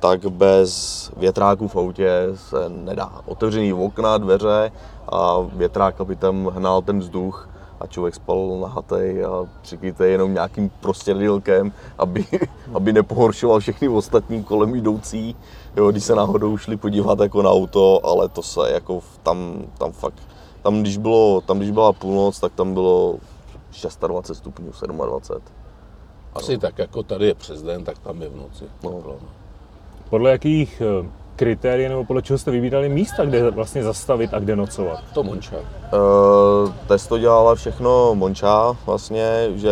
tak 0.00 0.26
bez 0.26 1.10
větráku 1.16 1.68
v 1.68 1.76
autě 1.76 2.10
se 2.34 2.68
nedá. 2.68 3.12
Otevřený 3.26 3.72
okna, 3.72 4.18
dveře 4.18 4.72
a 5.08 5.40
větrák, 5.40 6.00
aby 6.00 6.16
tam 6.16 6.46
hnal 6.46 6.82
ten 6.82 6.98
vzduch 6.98 7.48
a 7.80 7.86
člověk 7.86 8.14
spal 8.14 8.58
nahatej 8.60 9.24
a 9.24 9.46
přikrytej 9.62 10.12
jenom 10.12 10.34
nějakým 10.34 10.70
prostěradilkem, 10.80 11.72
aby, 11.98 12.26
aby 12.74 12.92
nepohoršoval 12.92 13.60
všechny 13.60 13.88
ostatní 13.88 14.44
kolem 14.44 14.74
jdoucí, 14.74 15.36
jo, 15.76 15.90
když 15.90 16.04
se 16.04 16.14
náhodou 16.14 16.56
šli 16.56 16.76
podívat 16.76 17.20
jako 17.20 17.42
na 17.42 17.50
auto, 17.50 18.06
ale 18.06 18.28
to 18.28 18.42
se 18.42 18.60
jako 18.72 19.00
tam, 19.22 19.62
tam 19.78 19.92
fakt, 19.92 20.22
tam 20.62 20.80
když, 20.80 20.96
bylo, 20.96 21.40
tam 21.40 21.58
když 21.58 21.70
byla 21.70 21.92
půlnoc, 21.92 22.40
tak 22.40 22.52
tam 22.52 22.74
bylo 22.74 23.16
26 24.06 24.38
stupňů, 24.38 24.72
27. 25.06 25.42
Asi 26.34 26.58
tak, 26.58 26.78
jako 26.78 27.02
tady 27.02 27.26
je 27.26 27.34
přes 27.34 27.62
den, 27.62 27.84
tak 27.84 27.98
tam 27.98 28.22
je 28.22 28.28
v 28.28 28.36
noci. 28.36 28.64
No. 28.82 28.90
No. 28.90 29.16
Podle 30.10 30.30
jakých 30.30 30.82
eh, 30.84 31.08
kritérií 31.36 31.88
nebo 31.88 32.04
podle 32.04 32.22
čeho 32.22 32.38
jste 32.38 32.50
vybírali 32.50 32.88
místa, 32.88 33.24
kde 33.24 33.50
vlastně 33.50 33.82
zastavit 33.82 34.34
a 34.34 34.38
kde 34.38 34.56
nocovat? 34.56 35.00
To 35.14 35.22
Monča. 35.22 35.56
Uh, 35.56 36.72
test 36.88 37.06
to 37.06 37.18
dělala 37.18 37.54
všechno 37.54 38.14
Monča 38.14 38.76
vlastně, 38.86 39.48
že 39.54 39.70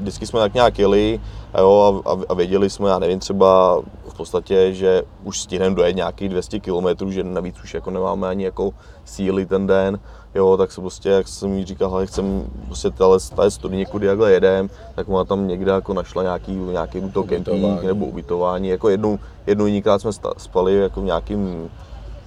vždycky 0.00 0.26
jsme 0.26 0.40
tak 0.40 0.54
nějak 0.54 0.78
jeli 0.78 1.20
a, 1.52 1.60
jo, 1.60 2.02
a, 2.06 2.16
a 2.28 2.34
věděli 2.34 2.70
jsme, 2.70 2.88
já 2.88 2.98
nevím, 2.98 3.18
třeba 3.18 3.82
v 4.14 4.16
podstatě, 4.16 4.74
že 4.74 5.02
už 5.24 5.40
stihneme 5.40 5.76
dojet 5.76 5.96
nějakých 5.96 6.28
200 6.28 6.60
km, 6.60 7.10
že 7.10 7.24
navíc 7.24 7.56
už 7.64 7.74
jako 7.74 7.90
nemáme 7.90 8.28
ani 8.28 8.44
jako 8.44 8.70
síly 9.04 9.46
ten 9.46 9.66
den, 9.66 9.98
jo, 10.34 10.56
tak 10.56 10.72
se 10.72 10.80
prostě, 10.80 11.08
jak 11.08 11.28
jsem 11.28 11.52
jí 11.52 11.64
říkal, 11.64 11.90
hele, 11.90 12.06
chcem 12.06 12.46
prostě 12.66 12.90
tahle, 12.90 13.18
tahle 13.30 13.50
studii 13.50 13.86
kudy 13.86 14.06
jakhle 14.06 14.32
jedem, 14.32 14.70
tak 14.94 15.08
ona 15.08 15.24
tam 15.24 15.48
někde 15.48 15.72
jako 15.72 15.94
našla 15.94 16.22
nějaký, 16.22 16.52
nějaký 16.52 17.00
to 17.10 17.22
Ubytování. 17.22 17.86
nebo 17.86 18.06
ubytování, 18.06 18.68
jako 18.68 18.88
jednou, 18.88 19.18
jednou 19.46 19.66
jiníkrát 19.66 20.00
jsme 20.00 20.10
spali 20.36 20.76
jako 20.76 21.00
v 21.00 21.04
nějakým 21.04 21.70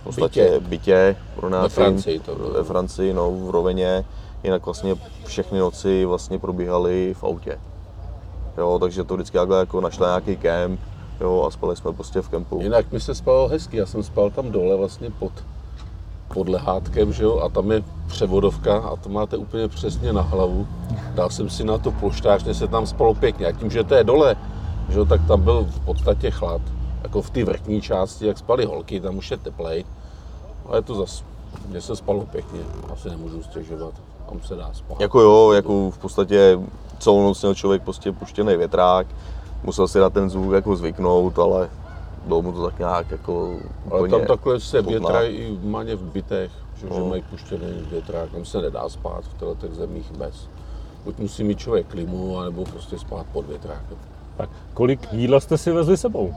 v 0.01 0.03
podstatě 0.03 0.43
Bytě. 0.43 0.67
bytě, 0.69 1.15
pro 1.35 1.49
nás 1.49 1.63
Ve 1.63 1.69
Francii 1.69 2.19
to 2.19 2.35
bylo. 2.35 2.49
ve 2.49 2.63
Francii, 2.63 3.13
no, 3.13 3.31
v 3.31 3.49
rovině, 3.49 4.05
jinak 4.43 4.65
vlastně 4.65 4.95
všechny 5.25 5.59
noci 5.59 6.05
vlastně 6.05 6.39
probíhaly 6.39 7.13
v 7.13 7.23
autě. 7.23 7.59
Jo, 8.57 8.79
takže 8.79 9.03
to 9.03 9.13
vždycky 9.15 9.37
jako 9.37 9.81
našla 9.81 10.07
nějaký 10.07 10.37
kemp, 10.37 10.79
jo, 11.21 11.43
a 11.47 11.51
spali 11.51 11.75
jsme 11.75 11.93
prostě 11.93 12.21
v 12.21 12.29
kempu. 12.29 12.59
Jinak 12.61 12.91
mi 12.91 12.99
se 12.99 13.15
spalo 13.15 13.47
hezky, 13.47 13.77
já 13.77 13.85
jsem 13.85 14.03
spal 14.03 14.29
tam 14.29 14.51
dole 14.51 14.75
vlastně 14.75 15.09
pod, 15.11 15.31
pod 16.33 16.49
lehátkem, 16.49 17.13
že 17.13 17.23
jo, 17.23 17.39
a 17.39 17.49
tam 17.49 17.71
je 17.71 17.83
převodovka 18.07 18.77
a 18.77 18.95
to 18.95 19.09
máte 19.09 19.37
úplně 19.37 19.67
přesně 19.67 20.13
na 20.13 20.21
hlavu. 20.21 20.67
Dal 21.15 21.29
jsem 21.29 21.49
si 21.49 21.63
na 21.63 21.77
to 21.77 21.91
polštář, 21.91 22.57
se 22.57 22.67
tam 22.67 22.87
spalo 22.87 23.13
pěkně 23.13 23.45
a 23.45 23.51
tím, 23.51 23.71
že 23.71 23.83
to 23.83 23.95
je 23.95 24.03
dole, 24.03 24.35
že 24.89 24.99
jo, 24.99 25.05
tak 25.05 25.21
tam 25.27 25.41
byl 25.41 25.65
v 25.69 25.79
podstatě 25.79 26.31
chlad. 26.31 26.61
Jako 27.03 27.21
v 27.21 27.29
té 27.29 27.43
vrchní 27.43 27.81
části, 27.81 28.27
jak 28.27 28.37
spali 28.37 28.65
holky, 28.65 28.99
tam 28.99 29.17
už 29.17 29.31
je 29.31 29.37
teplej. 29.37 29.85
Ale 30.65 30.81
to 30.81 30.95
zas, 30.95 31.23
mně 31.67 31.81
se 31.81 31.95
spalo 31.95 32.25
pěkně, 32.25 32.59
asi 32.93 33.09
nemůžu 33.09 33.43
stěžovat, 33.43 33.93
tam 34.29 34.41
se 34.41 34.55
dá 34.55 34.69
spát. 34.73 35.01
Jako 35.01 35.21
jo, 35.21 35.51
jako 35.51 35.91
v 35.91 35.97
podstatě 35.97 36.59
celou 36.99 37.23
noc 37.23 37.41
měl 37.41 37.55
člověk 37.55 37.83
prostě 37.83 38.11
puštěný 38.11 38.57
větrák, 38.57 39.07
musel 39.63 39.87
si 39.87 39.99
na 39.99 40.09
ten 40.09 40.29
zvuk 40.29 40.53
jako 40.53 40.75
zvyknout, 40.75 41.39
ale 41.39 41.69
bylo 42.25 42.41
mu 42.41 42.51
to 42.51 42.65
tak 42.65 42.79
nějak 42.79 43.11
jako 43.11 43.55
Ale 43.91 44.09
tam 44.09 44.25
takhle 44.25 44.59
se 44.59 44.81
větrají 44.81 45.37
i 45.37 45.55
v 45.55 45.65
maně 45.65 45.95
v 45.95 46.01
bytech, 46.01 46.51
že, 46.75 46.87
že 46.93 46.99
No. 46.99 47.05
mají 47.05 47.21
puštěný 47.21 47.67
větrák, 47.91 48.31
tam 48.31 48.45
se 48.45 48.61
nedá 48.61 48.89
spát 48.89 49.23
v 49.23 49.33
těchto 49.33 49.75
zemích 49.75 50.11
bez. 50.11 50.49
Buď 51.05 51.17
musí 51.19 51.43
mít 51.43 51.59
člověk 51.59 51.87
klimu, 51.87 52.39
anebo 52.39 52.63
prostě 52.65 52.99
spát 52.99 53.25
pod 53.33 53.47
větrákem. 53.47 53.97
Tak 54.37 54.49
kolik 54.73 55.13
jídla 55.13 55.39
jste 55.39 55.57
si 55.57 55.71
vezli 55.71 55.97
sebou? 55.97 56.33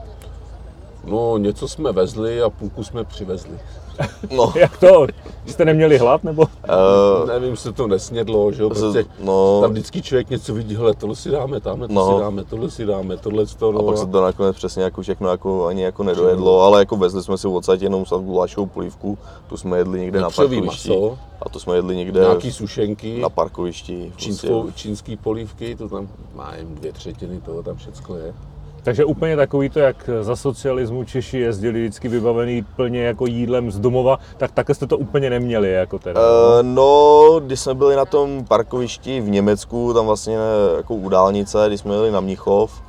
No, 1.05 1.37
něco 1.37 1.67
jsme 1.67 1.91
vezli 1.91 2.41
a 2.41 2.49
půlku 2.49 2.83
jsme 2.83 3.03
přivezli. 3.03 3.59
No, 4.35 4.53
Jak 4.55 4.77
to? 4.77 5.07
Jste 5.45 5.65
neměli 5.65 5.97
hlad, 5.97 6.23
nebo? 6.23 6.41
uh, 6.41 7.27
Nevím, 7.27 7.55
se 7.57 7.73
to 7.73 7.87
nesnědlo, 7.87 8.51
že 8.51 8.63
jo, 8.63 8.69
prostě 8.69 9.05
no. 9.23 9.61
tam 9.61 9.71
vždycky 9.71 10.01
člověk 10.01 10.29
něco 10.29 10.53
vidí, 10.53 10.75
hele, 10.75 10.93
tohle 10.93 11.15
si 11.15 11.31
dáme, 11.31 11.59
tamhle 11.59 11.87
to 11.87 11.93
No. 11.93 12.13
si 12.15 12.19
dáme, 12.23 12.43
tohle 12.43 12.71
si 12.71 12.85
dáme, 12.85 13.17
tohle 13.17 13.45
to, 13.45 13.69
a 13.69 13.71
no, 13.71 13.83
pak 13.83 13.97
se 13.97 14.05
to 14.07 14.21
nakonec 14.21 14.55
přesně 14.55 14.83
jako 14.83 15.01
všechno 15.01 15.29
jako 15.29 15.65
ani 15.65 15.83
jako 15.83 16.03
nedojedlo, 16.03 16.61
ale 16.61 16.79
jako 16.79 16.95
vezli 16.97 17.23
jsme 17.23 17.37
si 17.37 17.47
odsaď 17.47 17.81
jenom 17.81 18.05
sa 18.05 18.17
gulášovou 18.17 18.65
polívku, 18.65 19.17
tu 19.49 19.57
jsme 19.57 19.77
jedli 19.77 19.99
někde 19.99 20.21
na 20.21 20.29
parkovišti. 20.29 20.89
maso. 20.89 21.17
A 21.41 21.49
to 21.49 21.59
jsme 21.59 21.75
jedli 21.75 21.95
někde 21.95 22.19
nějaký 22.19 22.51
sušenky, 22.51 23.19
na 23.21 23.29
parkovišti. 23.29 24.13
čínskou, 24.15 24.61
Prostě. 24.61 24.79
čínský 24.79 25.17
polívky, 25.17 25.75
to 25.75 25.89
tam 25.89 26.07
má 26.35 26.55
jen 26.55 26.75
dvě 26.75 26.93
třetiny 26.93 27.41
toho, 27.41 27.63
tam 27.63 27.75
všecko 27.75 28.15
je. 28.15 28.33
Takže 28.83 29.05
úplně 29.05 29.35
takový 29.35 29.69
to, 29.69 29.79
jak 29.79 30.09
za 30.21 30.35
socialismu 30.35 31.03
Češi 31.03 31.37
jezdili 31.39 31.79
vždycky 31.81 32.07
vybavený 32.07 32.61
plně 32.75 33.03
jako 33.03 33.25
jídlem 33.25 33.71
z 33.71 33.79
domova, 33.79 34.19
tak 34.37 34.51
takhle 34.51 34.75
jste 34.75 34.87
to 34.87 34.97
úplně 34.97 35.29
neměli, 35.29 35.71
jako 35.71 35.99
teda. 35.99 36.21
Eh, 36.21 36.63
no, 36.63 37.21
když 37.39 37.59
jsme 37.59 37.73
byli 37.73 37.95
na 37.95 38.05
tom 38.05 38.45
parkovišti 38.45 39.21
v 39.21 39.29
Německu, 39.29 39.93
tam 39.93 40.05
vlastně 40.05 40.37
jako 40.77 40.95
u 40.95 41.09
dálnice, 41.09 41.63
když 41.67 41.79
jsme 41.79 41.93
jeli 41.93 42.11
na 42.11 42.19
Mnichov, 42.19 42.81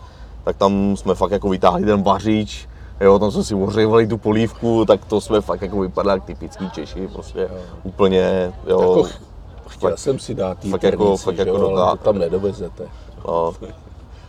tak 0.44 0.56
tam 0.56 0.96
jsme 0.96 1.14
fakt 1.14 1.30
jako 1.30 1.48
vytáhli 1.48 1.84
ten 1.84 2.02
vařič, 2.02 2.68
jo, 3.00 3.18
tam 3.18 3.30
jsme 3.30 3.44
si 3.44 3.54
ohřívali 3.54 4.06
tu 4.06 4.18
polívku, 4.18 4.84
tak 4.84 5.04
to 5.04 5.20
jsme 5.20 5.40
fakt 5.40 5.62
jako 5.62 5.80
vypadali 5.80 6.16
jak 6.16 6.24
typický 6.24 6.70
Češi, 6.70 7.08
prostě 7.12 7.48
úplně, 7.82 8.52
jo. 8.66 8.80
Jako 8.80 9.02
ch- 9.02 9.20
chtěl 9.68 9.90
fakt- 9.90 9.98
jsem 9.98 10.18
si 10.18 10.34
dát 10.34 10.58
fakt 10.70 10.82
jako- 10.82 10.86
jíternici, 11.04 11.24
fakt 11.24 11.36
že 11.36 11.42
jako 11.42 11.56
jo, 11.58 11.76
ale 11.76 11.98
to 11.98 12.04
tam 12.04 12.18
nedovezete. 12.18 12.84
no, 13.28 13.52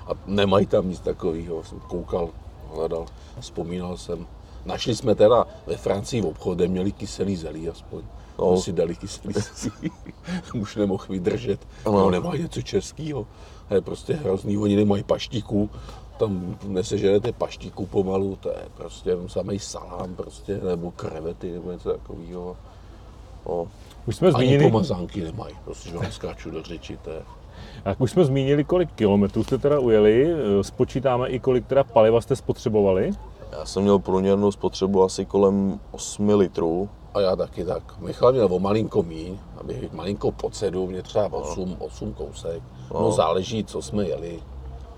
A 0.08 0.12
nemají 0.28 0.66
tam 0.66 0.90
nic 0.90 1.00
takového, 1.00 1.64
jsem 1.64 1.80
koukal, 1.80 2.30
hledal, 2.74 3.06
vzpomínal 3.40 3.98
jsem. 3.98 4.28
Našli 4.66 4.96
jsme 4.96 5.16
teda 5.16 5.48
ve 5.68 5.78
Francii 5.78 6.22
v 6.22 6.26
obchodě, 6.26 6.68
měli 6.68 6.92
kyselý 6.92 7.36
zelí 7.36 7.70
aspoň. 7.70 8.02
No. 8.40 8.58
Si 8.58 8.74
dali 8.74 8.96
kyselý 8.96 9.34
zelí, 9.56 9.92
už 10.62 10.76
nemohl 10.76 11.06
vydržet. 11.10 11.68
Ano. 11.86 11.98
No, 11.98 12.10
nemají 12.10 12.42
něco 12.42 12.62
českého. 12.62 13.28
To 13.68 13.76
je 13.76 13.82
prostě 13.82 14.14
hrozný, 14.14 14.58
oni 14.58 14.76
nemají 14.76 15.04
paštiku, 15.04 15.70
tam 16.18 16.58
neseženete 16.68 17.32
paštiku 17.32 17.86
pomalu, 17.86 18.36
to 18.36 18.50
je 18.50 18.66
prostě 18.78 19.10
jenom 19.10 19.30
samý 19.30 19.60
salám 19.60 20.16
prostě, 20.16 20.58
nebo 20.58 20.92
krevety, 20.92 21.52
nebo 21.52 21.72
něco 21.72 21.90
takového. 21.90 22.58
no. 23.50 23.68
Už 24.06 24.16
jsme 24.16 24.28
Ani 24.28 24.38
zmínili, 24.38 24.72
pomazánky 24.72 25.22
nemají, 25.22 25.56
prostě, 25.66 25.90
že 25.90 25.98
vám 25.98 26.12
skáču 26.12 26.52
do 26.52 26.64
řeči, 26.64 26.98
to 26.98 27.10
je. 27.10 27.22
Jak 27.86 28.02
už 28.02 28.12
jsme 28.12 28.26
zmínili, 28.26 28.64
kolik 28.64 28.90
kilometrů 28.96 29.44
jste 29.44 29.58
teda 29.58 29.80
ujeli, 29.80 30.34
eh, 30.34 30.64
spočítáme 30.64 31.28
i 31.30 31.40
kolik 31.40 31.68
teda 31.68 31.84
paliva 31.84 32.22
jste 32.22 32.36
spotřebovali. 32.36 33.12
Já 33.52 33.66
jsem 33.66 33.84
měl 33.84 34.00
průměrnou 34.00 34.52
spotřebu 34.52 35.04
asi 35.04 35.26
kolem 35.26 35.80
8 35.92 36.36
litrů, 36.36 36.90
A 37.14 37.22
já 37.22 37.36
taky 37.36 37.66
tak. 37.66 38.00
Michal 38.00 38.32
měl 38.32 38.48
o 38.52 38.60
malinko 38.60 39.04
míň, 39.04 39.38
aby 39.58 39.90
malinko 39.94 40.32
pod 40.32 40.56
sedm, 40.56 40.90
mě 40.90 41.02
třeba 41.02 41.34
8, 41.34 41.76
8 41.80 42.14
kousek. 42.14 42.64
No. 42.94 43.12
záleží, 43.12 43.64
co 43.64 43.82
jsme 43.82 44.06
jeli. 44.08 44.40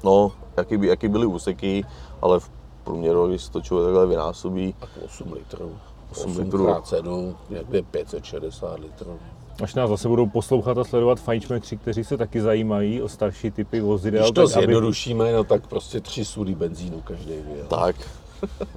no, 0.03 0.31
jaký, 0.57 0.77
by, 0.77 0.87
jaký 0.87 1.07
byly 1.07 1.25
úseky, 1.25 1.85
ale 2.21 2.39
v 2.39 2.49
průměru, 2.83 3.27
když 3.27 3.43
si 3.43 3.51
to 3.51 3.61
člověk 3.61 3.85
takhle 3.87 4.05
vynásobí, 4.07 4.75
Tak 4.79 4.89
8 5.05 5.33
litrů. 5.33 5.71
8 6.11 6.31
8 6.31 6.39
litrů. 6.39 6.65
krát 6.65 6.87
7, 6.87 7.35
někde 7.49 7.81
560 7.81 8.79
litrů. 8.79 9.19
Až 9.63 9.73
nás 9.75 9.89
zase 9.89 10.07
budou 10.07 10.25
poslouchat 10.27 10.77
a 10.77 10.83
sledovat 10.83 11.19
fajnšmekři, 11.19 11.77
kteří 11.77 12.03
se 12.03 12.17
taky 12.17 12.41
zajímají 12.41 13.01
o 13.01 13.07
starší 13.09 13.51
typy 13.51 13.81
vozidel. 13.81 14.21
Když 14.21 14.31
to 14.31 14.47
tak 14.47 14.57
aby- 14.57 14.65
zjednodušíme, 14.65 15.31
no 15.33 15.43
tak 15.43 15.67
prostě 15.67 16.01
tři 16.01 16.25
sudy 16.25 16.55
benzínu 16.55 17.01
každý 17.01 17.33
vyjel. 17.51 17.65
tak 17.67 17.95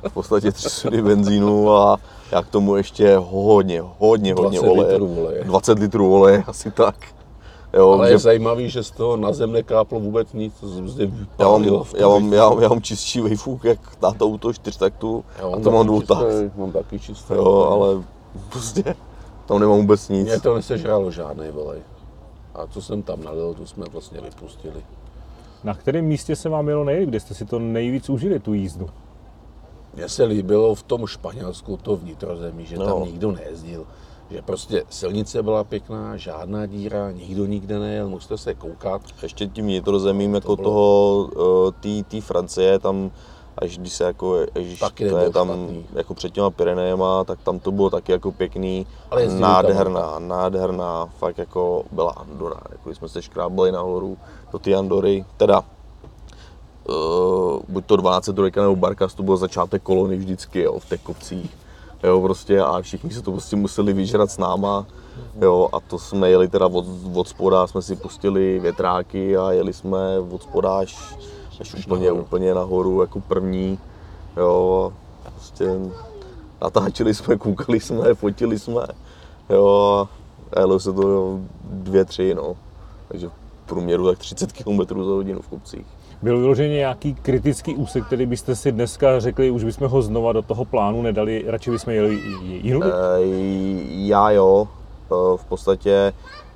v 0.08 0.12
podstatě 0.12 0.52
tři 0.52 0.70
sudy 0.70 1.02
benzínu 1.02 1.72
a 1.72 1.96
já 2.32 2.42
k 2.42 2.48
tomu 2.48 2.76
ještě 2.76 3.16
hodně, 3.16 3.82
hodně, 3.98 4.34
hodně 4.34 4.58
20 4.60 4.68
oleje. 4.68 4.88
litrů 4.92 5.16
oleje. 5.20 5.44
20 5.44 5.78
litrů 5.78 6.14
oleje, 6.14 6.44
asi 6.46 6.70
tak. 6.70 6.96
Jo, 7.72 7.90
Ale 7.92 8.06
že 8.08 8.14
je 8.14 8.18
zajímavý, 8.18 8.70
že 8.70 8.82
z 8.82 8.90
toho 8.90 9.16
na 9.16 9.32
zem 9.32 9.52
nekáplo 9.52 10.00
vůbec 10.00 10.32
nic, 10.32 10.54
to 10.60 10.66
prostě 10.78 11.10
já, 11.38 11.48
mám, 11.48 11.64
já, 11.64 12.08
mám, 12.08 12.32
já, 12.32 12.48
mám, 12.48 12.62
já 12.62 12.68
mám 12.68 12.82
čistší 12.82 13.20
vejfuk, 13.20 13.64
jak 13.64 13.96
táta 13.96 14.24
auto 14.24 14.52
čtyřtaktu 14.52 15.24
Já 15.38 15.46
a 15.46 15.48
mám 15.50 15.62
to 15.62 15.70
mám 15.70 15.78
taky 15.80 15.86
dvoutah. 15.86 16.18
čisté- 16.18 16.50
Mám 16.56 16.72
taky 16.72 16.98
čisté. 16.98 17.34
Jo, 17.34 17.68
ale 17.70 18.02
prostě 18.50 18.94
tam 19.48 19.58
nemám 19.60 19.76
vůbec 19.78 20.08
nic. 20.08 20.26
Mě 20.28 20.40
to 20.40 20.54
nesežralo 20.54 21.10
žádný 21.10 21.50
volej. 21.50 21.80
A 22.54 22.66
co 22.66 22.82
jsem 22.82 23.02
tam 23.02 23.22
nalil, 23.24 23.54
to 23.54 23.66
jsme 23.66 23.84
vlastně 23.92 24.20
vypustili. 24.20 24.82
Na 25.64 25.74
kterém 25.74 26.04
místě 26.04 26.36
se 26.36 26.48
vám 26.48 26.68
jelo 26.68 26.84
nejlíp, 26.84 27.08
kde 27.08 27.20
jste 27.20 27.34
si 27.34 27.44
to 27.44 27.58
nejvíc 27.58 28.08
užili, 28.10 28.38
tu 28.40 28.52
jízdu? 28.54 28.90
Mně 29.94 30.08
se 30.08 30.24
líbilo 30.24 30.74
v 30.74 30.82
tom 30.82 31.06
Španělsku 31.06 31.76
to 31.76 31.96
vnitrozemí, 31.96 32.66
že 32.66 32.76
No. 32.78 32.84
tam 32.86 33.04
nikdo 33.04 33.32
nejezdil. 33.32 33.86
Že 34.30 34.42
prostě 34.42 34.84
silnice 34.90 35.42
byla 35.42 35.64
pěkná, 35.64 36.16
žádná 36.16 36.66
díra, 36.66 37.10
nikdo 37.12 37.46
nikde 37.46 37.78
nejel, 37.78 38.08
musíte 38.08 38.38
se 38.38 38.54
koukat. 38.54 39.02
Ještě 39.22 39.46
tím 39.46 39.64
vnitrozemím 39.64 40.34
jako 40.34 40.56
bylo- 40.56 40.64
toho, 40.70 41.30
eh, 41.98 42.02
té 42.02 42.20
Francie, 42.20 42.78
tam 42.78 43.10
až 43.62 43.78
když 43.78 43.92
se 43.92 44.04
jako, 44.04 44.34
až 44.34 44.78
Taky 44.80 45.10
to 45.10 45.18
je 45.18 45.30
tam 45.30 45.48
špatný. 45.48 45.86
jako 45.94 46.14
před 46.14 46.32
těma 46.32 46.50
Pyrenejema, 46.50 47.24
tak 47.24 47.38
tam 47.42 47.58
to 47.58 47.72
bylo 47.72 47.90
taky 47.90 48.12
jako 48.12 48.32
pěkný, 48.32 48.86
Ale 49.10 49.22
jezdili 49.22 49.42
tam 49.42 49.52
nádherná, 49.52 50.18
nádherná, 50.18 51.06
fakt 51.18 51.38
jako 51.38 51.84
byla 51.92 52.10
Andora, 52.10 52.60
jako 52.70 52.88
když 52.88 52.98
jsme 52.98 53.08
se 53.08 53.22
škrábali 53.22 53.72
nahoru 53.72 54.18
do 54.52 54.58
té 54.58 54.74
Andory, 54.74 55.24
teda 55.36 55.64
uh, 56.88 57.60
buď 57.68 57.86
to 57.86 57.96
12 57.96 58.30
trojka 58.34 58.62
nebo 58.62 58.76
Barkas, 58.76 59.14
to 59.14 59.22
byl 59.22 59.36
začátek 59.36 59.82
kolony 59.82 60.16
vždycky, 60.16 60.60
jo, 60.60 60.78
v 60.78 60.88
těch 60.88 61.02
kopcích. 61.02 61.56
Jo, 62.02 62.20
prostě 62.20 62.60
a 62.60 62.80
všichni 62.82 63.10
se 63.10 63.22
to 63.22 63.32
prostě 63.32 63.56
museli 63.56 63.92
vyžrat 63.92 64.30
s 64.30 64.38
náma, 64.38 64.86
jo, 65.40 65.68
a 65.72 65.80
to 65.80 65.98
jsme 65.98 66.30
jeli 66.30 66.48
teda 66.48 66.66
od, 66.66 66.86
od 67.14 67.28
spoda, 67.28 67.66
jsme 67.66 67.82
si 67.82 67.96
pustili 67.96 68.58
větráky 68.58 69.36
a 69.36 69.52
jeli 69.52 69.72
jsme 69.72 70.18
od 70.30 70.42
spoda 70.42 70.78
až, 70.78 71.16
až 71.60 71.86
úplně, 71.86 72.06
nahoru. 72.06 72.22
úplně 72.22 72.54
nahoru 72.54 73.00
jako 73.00 73.20
první, 73.20 73.78
jo, 74.36 74.92
a 75.26 75.30
prostě 75.30 75.70
natáčeli 76.62 77.14
jsme, 77.14 77.36
koukali 77.36 77.80
jsme, 77.80 78.14
fotili 78.14 78.58
jsme, 78.58 78.82
jo, 79.50 80.08
a 80.56 80.60
jelo 80.60 80.80
se 80.80 80.92
to 80.92 81.08
jo, 81.08 81.38
dvě, 81.64 82.04
tři, 82.04 82.34
no, 82.34 82.56
takže 83.08 83.28
v 83.28 83.32
průměru 83.66 84.06
tak 84.06 84.18
30 84.18 84.52
km 84.52 84.78
za 84.86 85.10
hodinu 85.10 85.40
v 85.40 85.48
kopcích. 85.48 85.86
Byl 86.22 86.38
vyloženě 86.38 86.74
nějaký 86.74 87.14
kritický 87.14 87.74
úsek, 87.74 88.06
který 88.06 88.26
byste 88.26 88.56
si 88.56 88.72
dneska 88.72 89.20
řekli, 89.20 89.50
už 89.50 89.64
bychom 89.64 89.88
ho 89.88 90.02
znova 90.02 90.32
do 90.32 90.42
toho 90.42 90.64
plánu 90.64 91.02
nedali, 91.02 91.44
radši 91.46 91.70
bychom 91.70 91.92
jeli 91.92 92.20
jinou? 92.62 92.82
Eh, 92.82 92.90
Já 93.88 94.30
jo, 94.30 94.68
Eh, 95.12 95.36
v 95.36 95.44
podstatě 95.44 96.12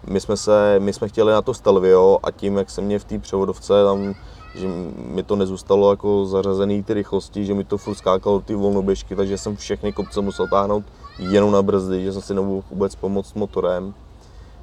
my 0.07 0.21
jsme, 0.21 0.37
se, 0.37 0.77
my 0.79 0.93
jsme 0.93 1.09
chtěli 1.09 1.33
na 1.33 1.43
to 1.43 1.55
Stelvio 1.55 2.19
a 2.23 2.31
tím, 2.31 2.57
jak 2.57 2.71
se 2.71 2.81
mě 2.81 2.99
v 2.99 3.05
té 3.05 3.19
převodovce 3.19 3.85
tam, 3.85 4.15
že 4.55 4.69
mi 4.97 5.23
to 5.23 5.37
nezůstalo 5.37 5.91
jako 5.91 6.27
zařazený 6.27 6.83
ty 6.83 6.95
rychlosti, 6.95 7.45
že 7.45 7.55
mi 7.55 7.65
to 7.65 7.79
furt 7.79 7.95
skákalo 7.95 8.41
ty 8.41 8.55
volnoběžky, 8.55 9.17
takže 9.17 9.38
jsem 9.38 9.57
všechny 9.57 9.93
kopce 9.93 10.21
musel 10.21 10.49
táhnout 10.49 10.85
jenom 11.19 11.53
na 11.53 11.62
brzdy, 11.62 12.05
že 12.05 12.12
jsem 12.12 12.23
si 12.23 12.35
nemohl 12.35 12.62
vůbec 12.71 12.95
pomoct 12.95 13.35
motorem. 13.35 13.95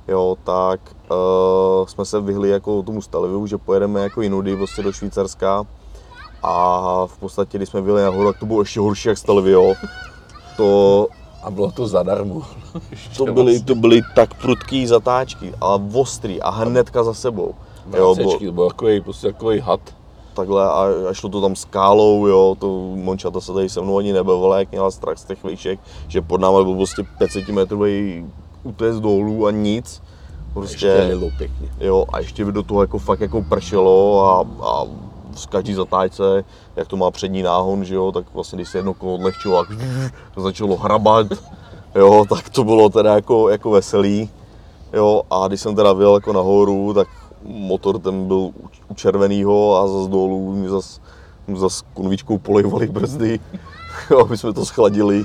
Jo, 0.07 0.37
tak 0.43 0.79
uh, 1.11 1.87
jsme 1.87 2.05
se 2.05 2.21
vyhli 2.21 2.49
jako 2.49 2.83
tomu 2.83 3.01
Stelviu, 3.01 3.47
že 3.47 3.57
pojedeme 3.57 4.01
jako 4.01 4.21
jinudy 4.21 4.55
prostě 4.55 4.83
do 4.83 4.93
Švýcarska 4.93 5.65
a 6.43 7.05
v 7.05 7.17
podstatě, 7.17 7.57
když 7.57 7.69
jsme 7.69 7.81
byli 7.81 8.03
nahoru, 8.03 8.31
tak 8.31 8.39
to 8.39 8.45
bylo 8.45 8.61
ještě 8.61 8.79
horší 8.79 9.07
jak 9.07 9.17
Stelvio. 9.17 9.73
To, 10.57 11.07
A 11.43 11.51
bylo 11.51 11.71
to 11.71 11.87
zadarmo. 11.87 12.41
to 13.17 13.25
byly, 13.25 13.59
to 13.59 13.75
byly 13.75 14.01
tak 14.15 14.33
prudký 14.33 14.87
zatáčky, 14.87 15.53
ale 15.61 15.81
ostrý 15.93 16.41
a 16.41 16.49
hnedka 16.49 17.03
za 17.03 17.13
sebou. 17.13 17.55
Jo, 17.97 18.15
bo, 18.15 18.37
to 18.37 18.51
byl 18.51 18.67
takový, 18.67 19.01
prostě 19.01 19.27
takový 19.27 19.59
had. 19.59 19.79
takhle 20.33 20.63
a, 20.65 20.87
a 21.09 21.13
šlo 21.13 21.29
to 21.29 21.41
tam 21.41 21.55
skálou, 21.55 22.27
jo, 22.27 22.55
to 22.59 22.67
Mončata 22.95 23.41
se 23.41 23.53
tady 23.53 23.69
se 23.69 23.81
mnou 23.81 23.97
ani 23.97 24.13
nebavila, 24.13 24.59
jak 24.59 24.71
měla 24.71 24.91
strach 24.91 25.17
z 25.17 25.23
těch 25.23 25.43
výšek, 25.43 25.79
že 26.07 26.21
pod 26.21 26.41
náma 26.41 26.63
byl 26.63 26.75
prostě 26.75 27.03
500 27.17 27.49
metrový 27.49 28.25
útes 28.63 28.99
dolů 28.99 29.47
a 29.47 29.51
nic. 29.51 30.01
Prostě, 30.53 30.87
Ještě 30.87 31.13
lilo 31.13 31.29
pěkně. 31.37 31.69
jo, 31.79 32.05
a 32.13 32.19
ještě 32.19 32.45
by 32.45 32.51
do 32.51 32.63
toho 32.63 32.81
jako 32.81 32.99
fakt 32.99 33.19
jako 33.21 33.41
pršelo 33.49 34.25
a, 34.25 34.45
a 34.67 34.85
z 35.35 35.45
každý 35.45 35.73
zatáčce, 35.73 36.43
jak 36.75 36.87
to 36.87 36.97
má 36.97 37.11
přední 37.11 37.43
náhon, 37.43 37.85
že 37.85 37.95
jo, 37.95 38.11
tak 38.11 38.25
vlastně 38.33 38.55
když 38.55 38.69
se 38.69 38.77
jedno 38.77 38.93
kolo 38.93 39.13
odlehčilo, 39.15 39.65
to 40.35 40.41
začalo 40.41 40.77
hrabat, 40.77 41.27
jo, 41.95 42.25
tak 42.29 42.49
to 42.49 42.63
bylo 42.63 42.89
teda 42.89 43.13
jako, 43.15 43.49
jako 43.49 43.71
veselý, 43.71 44.29
jo, 44.93 45.21
a 45.31 45.47
když 45.47 45.61
jsem 45.61 45.75
teda 45.75 45.93
vyjel 45.93 46.13
jako 46.13 46.33
nahoru, 46.33 46.93
tak 46.93 47.07
motor 47.43 47.99
ten 47.99 48.27
byl 48.27 48.51
u, 48.89 48.93
červenýho 48.95 49.75
a 49.75 49.87
zase 49.87 50.09
dolů 50.09 50.53
mi 50.55 50.69
zas, 50.69 51.01
zas 51.55 51.83
konvičkou 51.93 52.37
polejvali 52.37 52.87
brzdy, 52.87 53.39
jo, 54.11 54.19
aby 54.19 54.37
jsme 54.37 54.53
to 54.53 54.65
schladili, 54.65 55.23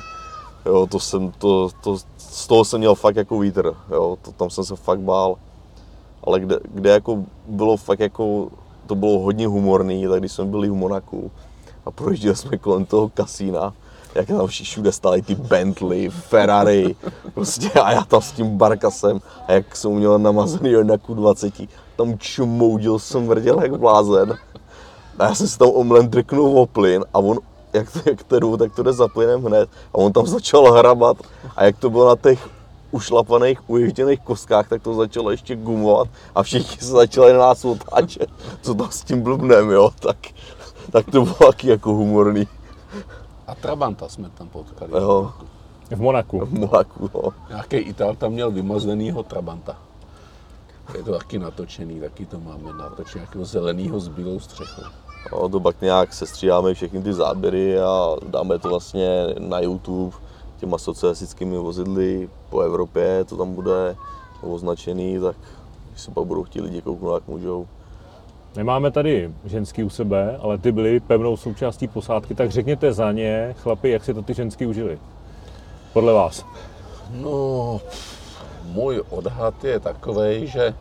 jo, 0.67 0.87
to 0.87 1.01
jsem, 1.01 1.33
to, 1.39 1.71
to, 1.81 1.99
z 2.19 2.47
toho 2.47 2.65
jsem 2.65 2.79
měl 2.79 2.95
fakt 2.95 3.17
jako 3.17 3.39
vítr, 3.39 3.75
jo, 3.91 4.19
to, 4.23 4.33
tam 4.33 4.51
jsem 4.51 4.65
se 4.65 4.77
fakt 4.77 5.01
bál. 5.01 5.37
Ale 6.27 6.41
kde, 6.41 6.59
kde 6.75 6.91
jako 6.91 7.25
bylo 7.49 7.77
fakt 7.77 8.01
jako, 8.01 8.49
to 8.87 8.95
bylo 8.95 9.19
hodně 9.19 9.47
humorný, 9.47 10.07
tak 10.09 10.21
když 10.21 10.33
jsme 10.33 10.45
byli 10.45 10.71
v 10.71 10.75
Monaku, 10.75 11.31
a 11.87 11.91
projížděli 11.91 12.37
jsme 12.37 12.59
kolem 12.59 12.85
toho 12.85 13.09
kasína, 13.09 13.75
jak 14.15 14.27
tam 14.27 14.47
všude 14.47 14.93
stály 14.93 15.23
ty 15.23 15.35
Bentley, 15.35 16.11
Ferrari, 16.11 16.97
prostě 17.35 17.71
a 17.71 17.93
já 17.93 18.05
tam 18.05 18.23
s 18.23 18.33
tím 18.33 18.57
barkasem 18.57 19.21
a 19.49 19.53
jak 19.53 19.77
jsem 19.77 19.91
měl 19.91 20.19
namazaný 20.19 20.73
na 20.73 20.97
Q20, 20.97 21.69
tam 21.97 22.19
čmoudil 22.19 22.99
smrděl 22.99 23.61
jak 23.63 23.79
blázen. 23.81 24.39
A 25.19 25.25
já 25.25 25.35
jsem 25.35 25.49
si 25.49 25.59
tam 25.59 25.69
omlem 25.69 26.09
drknul 26.09 26.59
o 26.59 26.67
plyn 26.67 27.05
a 27.15 27.19
on, 27.19 27.39
jak 27.73 27.93
to, 27.93 27.99
jak 28.07 28.23
to 28.25 28.41
jdu, 28.41 28.57
tak 28.57 28.75
to 28.75 28.83
jde 28.83 28.93
za 28.93 29.09
plynem 29.09 29.45
hned 29.45 29.69
a 29.93 29.95
on 29.95 30.13
tam 30.13 30.27
začal 30.27 30.73
hrabat 30.73 31.17
a 31.57 31.65
jak 31.65 31.79
to 31.79 31.91
bylo 31.91 32.09
na 32.09 32.17
těch 32.17 32.49
ušlapaných, 32.91 33.71
uježděných 33.71 34.21
koskách, 34.21 34.69
tak 34.69 34.83
to 34.83 34.95
začalo 34.95 35.31
ještě 35.31 35.57
gumovat 35.57 36.09
a 36.35 36.43
všichni 36.43 36.77
se 36.77 36.93
začali 36.93 37.33
na 37.33 37.39
nás 37.39 37.65
otáčet, 37.65 38.31
co 38.63 38.75
tam 38.75 38.89
s 38.91 39.03
tím 39.05 39.23
blbnem, 39.23 39.71
jo, 39.71 39.91
tak, 40.01 40.17
tak 40.93 41.05
to 41.11 41.23
bylo 41.23 41.35
taky 41.35 41.69
jako 41.69 41.93
humorný, 41.93 42.49
A 43.47 43.55
Trabanta 43.55 44.09
jsme 44.09 44.31
tam 44.31 44.49
potkali. 44.49 44.91
jo, 44.95 45.33
V 45.91 46.01
Monaku. 46.01 46.39
v 46.47 46.53
Monaku, 46.53 47.11
jo. 47.15 47.31
Nějaký 47.49 47.77
Ital 47.77 48.15
tam 48.15 48.33
měl 48.33 48.51
vymazenýho 48.51 49.23
Trabanta. 49.23 49.77
Je 50.97 51.03
to 51.03 51.13
taky 51.13 51.39
natočený, 51.39 52.01
taky 52.01 52.27
to 52.27 52.41
máme 52.41 52.73
natočený, 52.73 53.21
nějakého 53.21 53.45
zeleného 53.45 54.01
s 54.01 54.09
bílou 54.09 54.41
střechou. 54.41 54.83
No, 55.33 55.49
to 55.49 55.61
pak 55.61 55.81
nějak 55.81 56.15
sestříháme 56.15 56.75
všechny 56.75 57.03
ty 57.03 57.13
záběry 57.13 57.79
a 57.79 58.17
dáme 58.29 58.59
to 58.59 58.69
vlastně 58.69 59.27
na 59.39 59.61
YouTube 59.61 60.17
těma 60.57 60.79
socialistickými 60.79 61.57
vozidly 61.57 62.29
po 62.51 62.61
Evropě, 62.61 63.25
to 63.25 63.37
tam 63.37 63.55
bude 63.55 63.97
označený, 64.41 65.21
tak 65.21 65.37
když 65.91 66.03
se 66.03 66.11
pak 66.11 66.25
budou 66.25 66.43
chtít 66.43 66.61
lidi 66.61 66.83
kouknout, 66.83 67.15
jak 67.15 67.29
můžou. 67.29 67.67
Nemáme 68.57 68.91
tady 68.91 69.33
ženský 69.45 69.83
u 69.85 69.91
sebe, 69.91 70.39
ale 70.43 70.59
ty 70.59 70.73
byly 70.73 71.01
pevnou 71.01 71.37
součástí 71.37 71.89
posádky, 71.89 72.35
tak 72.35 72.51
řekněte 72.51 72.93
za 72.93 73.13
ně, 73.13 73.55
chlapi, 73.59 73.91
jak 73.91 74.05
si 74.05 74.15
to 74.15 74.23
ty 74.23 74.35
ženský 74.35 74.67
užili. 74.67 74.99
Podle 75.93 76.13
vás. 76.13 76.45
No, 77.11 77.81
můj 78.65 79.03
odhad 79.11 79.65
je 79.65 79.81
takový, 79.81 80.47
že 80.47 80.75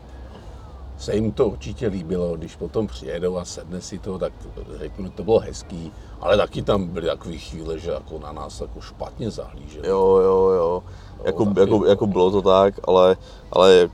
se 0.98 1.14
jim 1.14 1.32
to 1.32 1.48
určitě 1.48 1.86
líbilo, 1.86 2.36
když 2.36 2.56
potom 2.56 2.86
přijedou 2.86 3.36
a 3.36 3.44
sedne 3.44 3.80
si 3.80 3.98
to, 3.98 4.18
tak 4.18 4.32
řeknu, 4.78 5.10
to 5.10 5.24
bylo 5.24 5.38
hezký, 5.38 5.92
ale 6.20 6.36
taky 6.36 6.62
tam 6.62 6.86
byly 6.86 7.06
takové 7.06 7.36
chvíle, 7.36 7.78
že 7.78 7.90
jako 7.90 8.18
na 8.18 8.32
nás 8.32 8.60
jako 8.60 8.80
špatně 8.80 9.30
zahlíželi. 9.30 9.88
Jo, 9.88 10.20
jo, 10.24 10.48
jo. 10.48 10.82
Jako, 11.24 11.44
taky, 11.44 11.60
jako, 11.60 11.74
jo. 11.74 11.84
jako 11.84 12.06
bylo 12.06 12.30
to 12.30 12.42
tak, 12.42 12.74
ale, 12.84 13.16
ale 13.52 13.90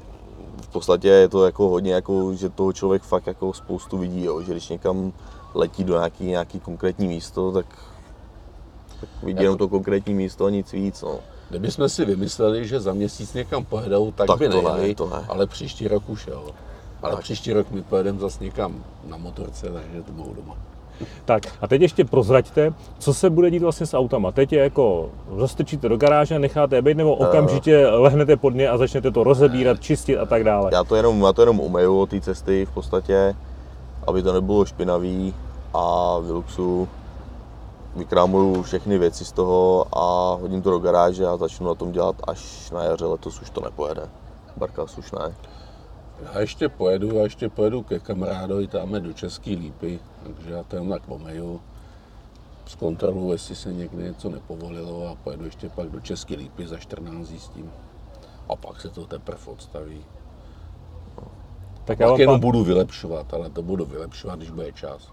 v 0.60 0.68
podstatě 0.68 1.08
je 1.08 1.28
to 1.28 1.44
jako 1.44 1.68
hodně, 1.68 1.94
jako, 1.94 2.34
že 2.34 2.48
toho 2.48 2.72
člověk 2.72 3.02
fakt 3.02 3.26
jako 3.26 3.52
spoustu 3.52 3.98
vidí, 3.98 4.24
jo. 4.24 4.42
že 4.42 4.52
když 4.52 4.68
někam 4.68 5.12
letí 5.54 5.84
do 5.84 5.94
nějaký, 5.94 6.24
nějaký 6.24 6.60
konkrétní 6.60 7.08
místo, 7.08 7.52
tak, 7.52 7.66
tak 9.00 9.08
vidí 9.22 9.42
jenom 9.42 9.58
to 9.58 9.68
konkrétní 9.68 10.14
místo 10.14 10.44
a 10.44 10.50
nic 10.50 10.72
víc. 10.72 11.02
No. 11.02 11.18
Kdybychom 11.50 11.88
si 11.88 12.04
vymysleli, 12.04 12.68
že 12.68 12.80
za 12.80 12.92
měsíc 12.92 13.34
někam 13.34 13.64
pojedou, 13.64 14.12
tak, 14.12 14.26
Tak 14.26 14.38
by 14.38 14.48
to 14.48 14.62
ne, 14.62 14.70
nejeli, 14.72 14.94
to 14.94 15.06
ne. 15.08 15.24
ale 15.28 15.46
příští 15.46 15.88
rok 15.88 16.02
už 16.08 16.26
jo. 16.26 16.44
Ale 17.02 17.12
Tak. 17.14 17.20
příští 17.22 17.52
rok 17.52 17.70
my 17.70 17.82
pojedeme 17.82 18.18
zase 18.18 18.44
někam 18.44 18.84
na 19.08 19.16
motorce, 19.16 19.66
takže 19.72 20.02
to 20.06 20.12
budou 20.12 20.34
doma. 20.34 20.56
Tak 21.24 21.42
a 21.60 21.66
teď 21.68 21.82
ještě 21.82 22.04
prozraďte, 22.04 22.72
co 22.98 23.14
se 23.14 23.30
bude 23.30 23.50
dít 23.50 23.62
vlastně 23.62 23.86
s 23.86 23.94
autama. 23.94 24.32
Teď 24.32 24.52
je 24.52 24.62
jako 24.62 25.08
zastrčíte 25.36 25.88
do 25.88 25.96
garáže, 25.96 26.38
necháte 26.38 26.76
je 26.76 26.82
být, 26.82 26.96
nebo 26.96 27.14
okamžitě 27.14 27.86
lehnete 27.86 28.36
pod 28.36 28.54
ně 28.54 28.68
a 28.68 28.78
začnete 28.78 29.10
to 29.10 29.24
rozebírat, 29.24 29.80
čistit 29.80 30.18
a 30.18 30.26
tak 30.26 30.44
dále. 30.44 30.70
Já 30.72 30.84
to 30.84 30.96
jenom, 30.96 31.22
já 31.22 31.32
to 31.32 31.42
jenom 31.42 31.60
umeju 31.60 32.00
od 32.00 32.10
té 32.10 32.20
cesty 32.20 32.66
v 32.66 32.70
podstatě, 32.74 33.34
aby 34.06 34.22
to 34.22 34.32
nebylo 34.32 34.64
špinavý 34.64 35.34
a 35.74 36.14
vyluxu 36.18 36.88
vykrámuju 37.96 38.62
všechny 38.62 38.98
věci 38.98 39.24
z 39.24 39.32
toho 39.32 39.86
a 39.92 40.34
hodím 40.34 40.62
to 40.62 40.70
do 40.70 40.78
garáže 40.78 41.26
a 41.26 41.36
začnu 41.36 41.66
na 41.66 41.74
tom 41.74 41.92
dělat 41.92 42.16
až 42.24 42.70
na 42.70 42.84
jaře, 42.84 43.04
letos 43.04 43.42
už 43.42 43.50
to 43.50 43.60
nepojede. 43.60 44.08
Barkas 44.56 44.98
už 44.98 45.12
ne. 45.12 45.34
Já 46.22 46.40
ještě 46.40 46.68
pojedu, 46.68 47.14
já 47.14 47.22
ještě 47.22 47.48
pojedu 47.48 47.82
ke 47.82 47.98
kamarádovi, 47.98 48.66
tam 48.66 48.92
do 48.92 49.12
České 49.12 49.50
lípy, 49.50 50.00
takže 50.22 50.52
já 50.52 50.62
to 50.62 50.76
jen 50.76 50.88
tak 50.88 51.02
pomeju. 51.02 51.60
Zkontroluji, 52.66 53.32
jestli 53.32 53.56
se 53.56 53.72
někde 53.72 54.02
něco 54.02 54.30
nepovolilo 54.30 55.08
a 55.08 55.14
pojedu 55.24 55.44
ještě 55.44 55.68
pak 55.68 55.88
do 55.88 56.00
České 56.00 56.34
lípy 56.34 56.66
za 56.66 56.76
14 56.76 57.28
dní 57.28 57.38
s 57.38 57.48
tím. 57.48 57.72
A 58.48 58.56
pak 58.56 58.80
se 58.80 58.88
to 58.88 59.06
teprve 59.06 59.40
odstaví. 59.46 60.04
Tak 61.84 62.00
já 62.00 62.08
Pak 62.10 62.18
jenom 62.18 62.34
pán, 62.34 62.40
budu 62.40 62.64
vylepšovat, 62.64 63.34
ale 63.34 63.50
to 63.50 63.62
budu 63.62 63.84
vylepšovat, 63.84 64.38
když 64.38 64.50
bude 64.50 64.72
čas. 64.72 65.08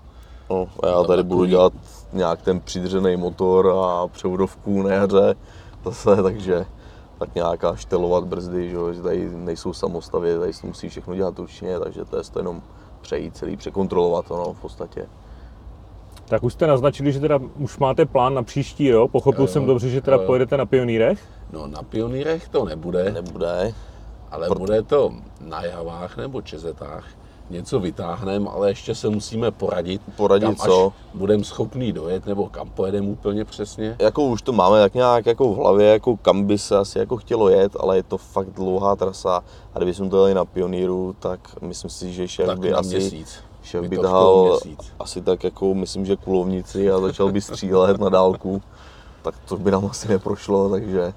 No, 0.49 0.67
a 0.83 0.87
já 0.87 1.03
tady 1.03 1.23
budu 1.23 1.45
dělat 1.45 1.73
nějak 2.13 2.41
ten 2.41 2.59
přidřený 2.59 3.15
motor 3.17 3.73
a 3.85 4.07
převodovku 4.07 4.81
na 4.81 4.89
jaře 4.93 5.35
zase, 5.85 6.23
takže 6.23 6.65
tak 7.19 7.35
nějaká 7.35 7.75
štelovat 7.75 8.23
brzdy, 8.23 8.69
že, 8.69 8.75
jo, 8.75 8.93
že 8.93 9.01
tady 9.01 9.29
nejsou 9.35 9.73
samostavě, 9.73 10.39
tady 10.39 10.53
si 10.53 10.67
musí 10.67 10.89
všechno 10.89 11.15
dělat 11.15 11.39
ručně, 11.39 11.79
takže 11.79 12.05
to 12.05 12.17
je 12.17 12.23
to 12.33 12.39
jenom 12.39 12.61
přejít 13.01 13.37
celý, 13.37 13.57
překontrolovat 13.57 14.25
to 14.27 14.37
no, 14.37 14.53
v 14.53 14.61
podstatě. 14.61 15.05
tak 16.25 16.43
už 16.43 16.53
jste 16.53 16.67
naznačili, 16.67 17.11
že 17.11 17.19
teda 17.19 17.39
už 17.59 17.77
máte 17.77 18.05
plán 18.05 18.33
na 18.33 18.43
příští 18.43 18.91
rok. 18.91 19.11
Pochopil 19.11 19.41
Jo, 19.43 19.47
jsem 19.47 19.65
dobře, 19.65 19.89
že 19.89 20.01
teda 20.01 20.17
jo. 20.17 20.23
pojedete 20.25 20.57
na 20.57 20.65
pionýrech. 20.65 21.19
No 21.51 21.67
na 21.67 21.83
pionýrech 21.83 22.49
to 22.49 22.65
nebude, 22.65 23.11
Nebude. 23.11 23.73
ale 24.31 24.47
Proto- 24.47 24.59
bude 24.59 24.81
to 24.83 25.11
na 25.41 25.63
javách 25.65 26.17
nebo 26.17 26.41
čezetách. 26.41 27.05
Něco 27.49 27.79
vytáhneme, 27.79 28.49
ale 28.49 28.69
ještě 28.69 28.95
se 28.95 29.09
musíme 29.09 29.51
poradit, 29.51 30.01
Poradit 30.15 30.45
kam 30.45 30.55
co? 30.55 30.87
až 30.87 30.93
budeme 31.13 31.43
schopný 31.43 31.91
dojet, 31.91 32.25
nebo 32.25 32.49
kam 32.49 32.69
pojedeme 32.69 33.07
úplně 33.07 33.45
přesně. 33.45 33.95
Jako 33.99 34.23
už 34.23 34.41
to 34.41 34.53
máme 34.53 34.79
tak 34.81 34.93
nějak 34.93 35.25
jako 35.25 35.53
v 35.53 35.55
hlavě, 35.57 35.87
jako 35.87 36.17
kam 36.17 36.43
by 36.43 36.57
se 36.57 36.77
asi 36.77 36.99
jako 36.99 37.17
chtělo 37.17 37.49
jet, 37.49 37.75
ale 37.79 37.95
je 37.97 38.03
to 38.03 38.17
fakt 38.17 38.49
dlouhá 38.49 38.95
trasa 38.95 39.43
a 39.73 39.77
kdybychom 39.79 40.09
to 40.09 40.17
jeli 40.17 40.33
na 40.33 40.45
pioníru, 40.45 41.15
tak 41.19 41.39
myslím 41.61 41.89
si, 41.89 42.13
že 42.13 42.45
Tak 42.45 42.59
by 42.59 42.73
asi 42.73 42.89
měsíc. 42.89 43.35
šéf 43.63 43.81
By 43.85 43.97
měsíc. 43.97 44.79
asi 44.99 45.21
tak 45.21 45.43
jako, 45.43 45.73
myslím, 45.73 46.05
že 46.05 46.15
kulovnici 46.15 46.91
a 46.91 46.99
začal 46.99 47.31
by 47.31 47.41
střílet 47.41 47.99
na 47.99 48.09
dálku, 48.09 48.61
tak 49.21 49.35
to 49.47 49.57
by 49.57 49.71
nám 49.71 49.85
asi 49.85 50.07
neprošlo, 50.07 50.69
takže 50.69 51.13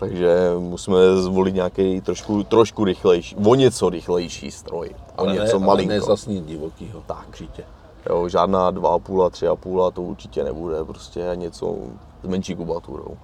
takže 0.00 0.36
musíme 0.58 1.16
zvolit 1.16 1.54
nějaký 1.54 2.00
trošku, 2.00 2.42
trošku 2.42 2.84
rychlejší, 2.84 3.36
o 3.36 3.54
něco 3.54 3.90
rychlejší 3.90 4.50
stroj, 4.50 4.90
o 5.16 5.20
Ale 5.20 5.32
něco 5.32 5.58
ne, 5.58 5.66
malinko. 5.66 5.92
Ale 5.92 6.00
ne 6.00 6.06
zas 6.06 6.26
nic 6.26 6.46
divokýho. 6.46 7.02
Tak. 7.06 7.28
Určitě. 7.28 7.64
Jo, 8.10 8.28
žádná 8.28 8.72
2,5, 8.72 9.30
3,5 9.30 9.92
to 9.92 10.02
určitě 10.02 10.44
nebude, 10.44 10.84
prostě 10.84 11.30
něco 11.34 11.76
s 12.24 12.28
menší 12.28 12.54
kubaturou. 12.54 13.16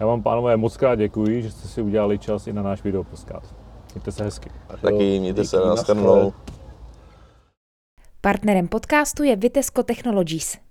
Já 0.00 0.06
vám, 0.06 0.22
pánové, 0.22 0.56
moc 0.56 0.76
krát 0.76 0.94
děkuji, 0.94 1.42
že 1.42 1.50
jste 1.50 1.68
si 1.68 1.82
udělali 1.82 2.18
čas 2.18 2.46
i 2.46 2.52
na 2.52 2.62
náš 2.62 2.82
video 2.84 3.04
podcast. 3.04 3.54
Mějte 3.94 4.12
se 4.12 4.24
hezky. 4.24 4.50
Tak 4.68 4.82
jo, 4.82 4.90
Taky 4.90 5.20
mějte 5.20 5.44
se 5.44 5.56
díky, 5.56 5.68
na 5.68 5.74
nashledanou. 5.74 6.06
shledanou. 6.08 6.32
Partnerem 8.20 8.68
podcastu 8.68 9.22
je 9.22 9.36
Vitesco 9.36 9.82
Technologies. 9.82 10.69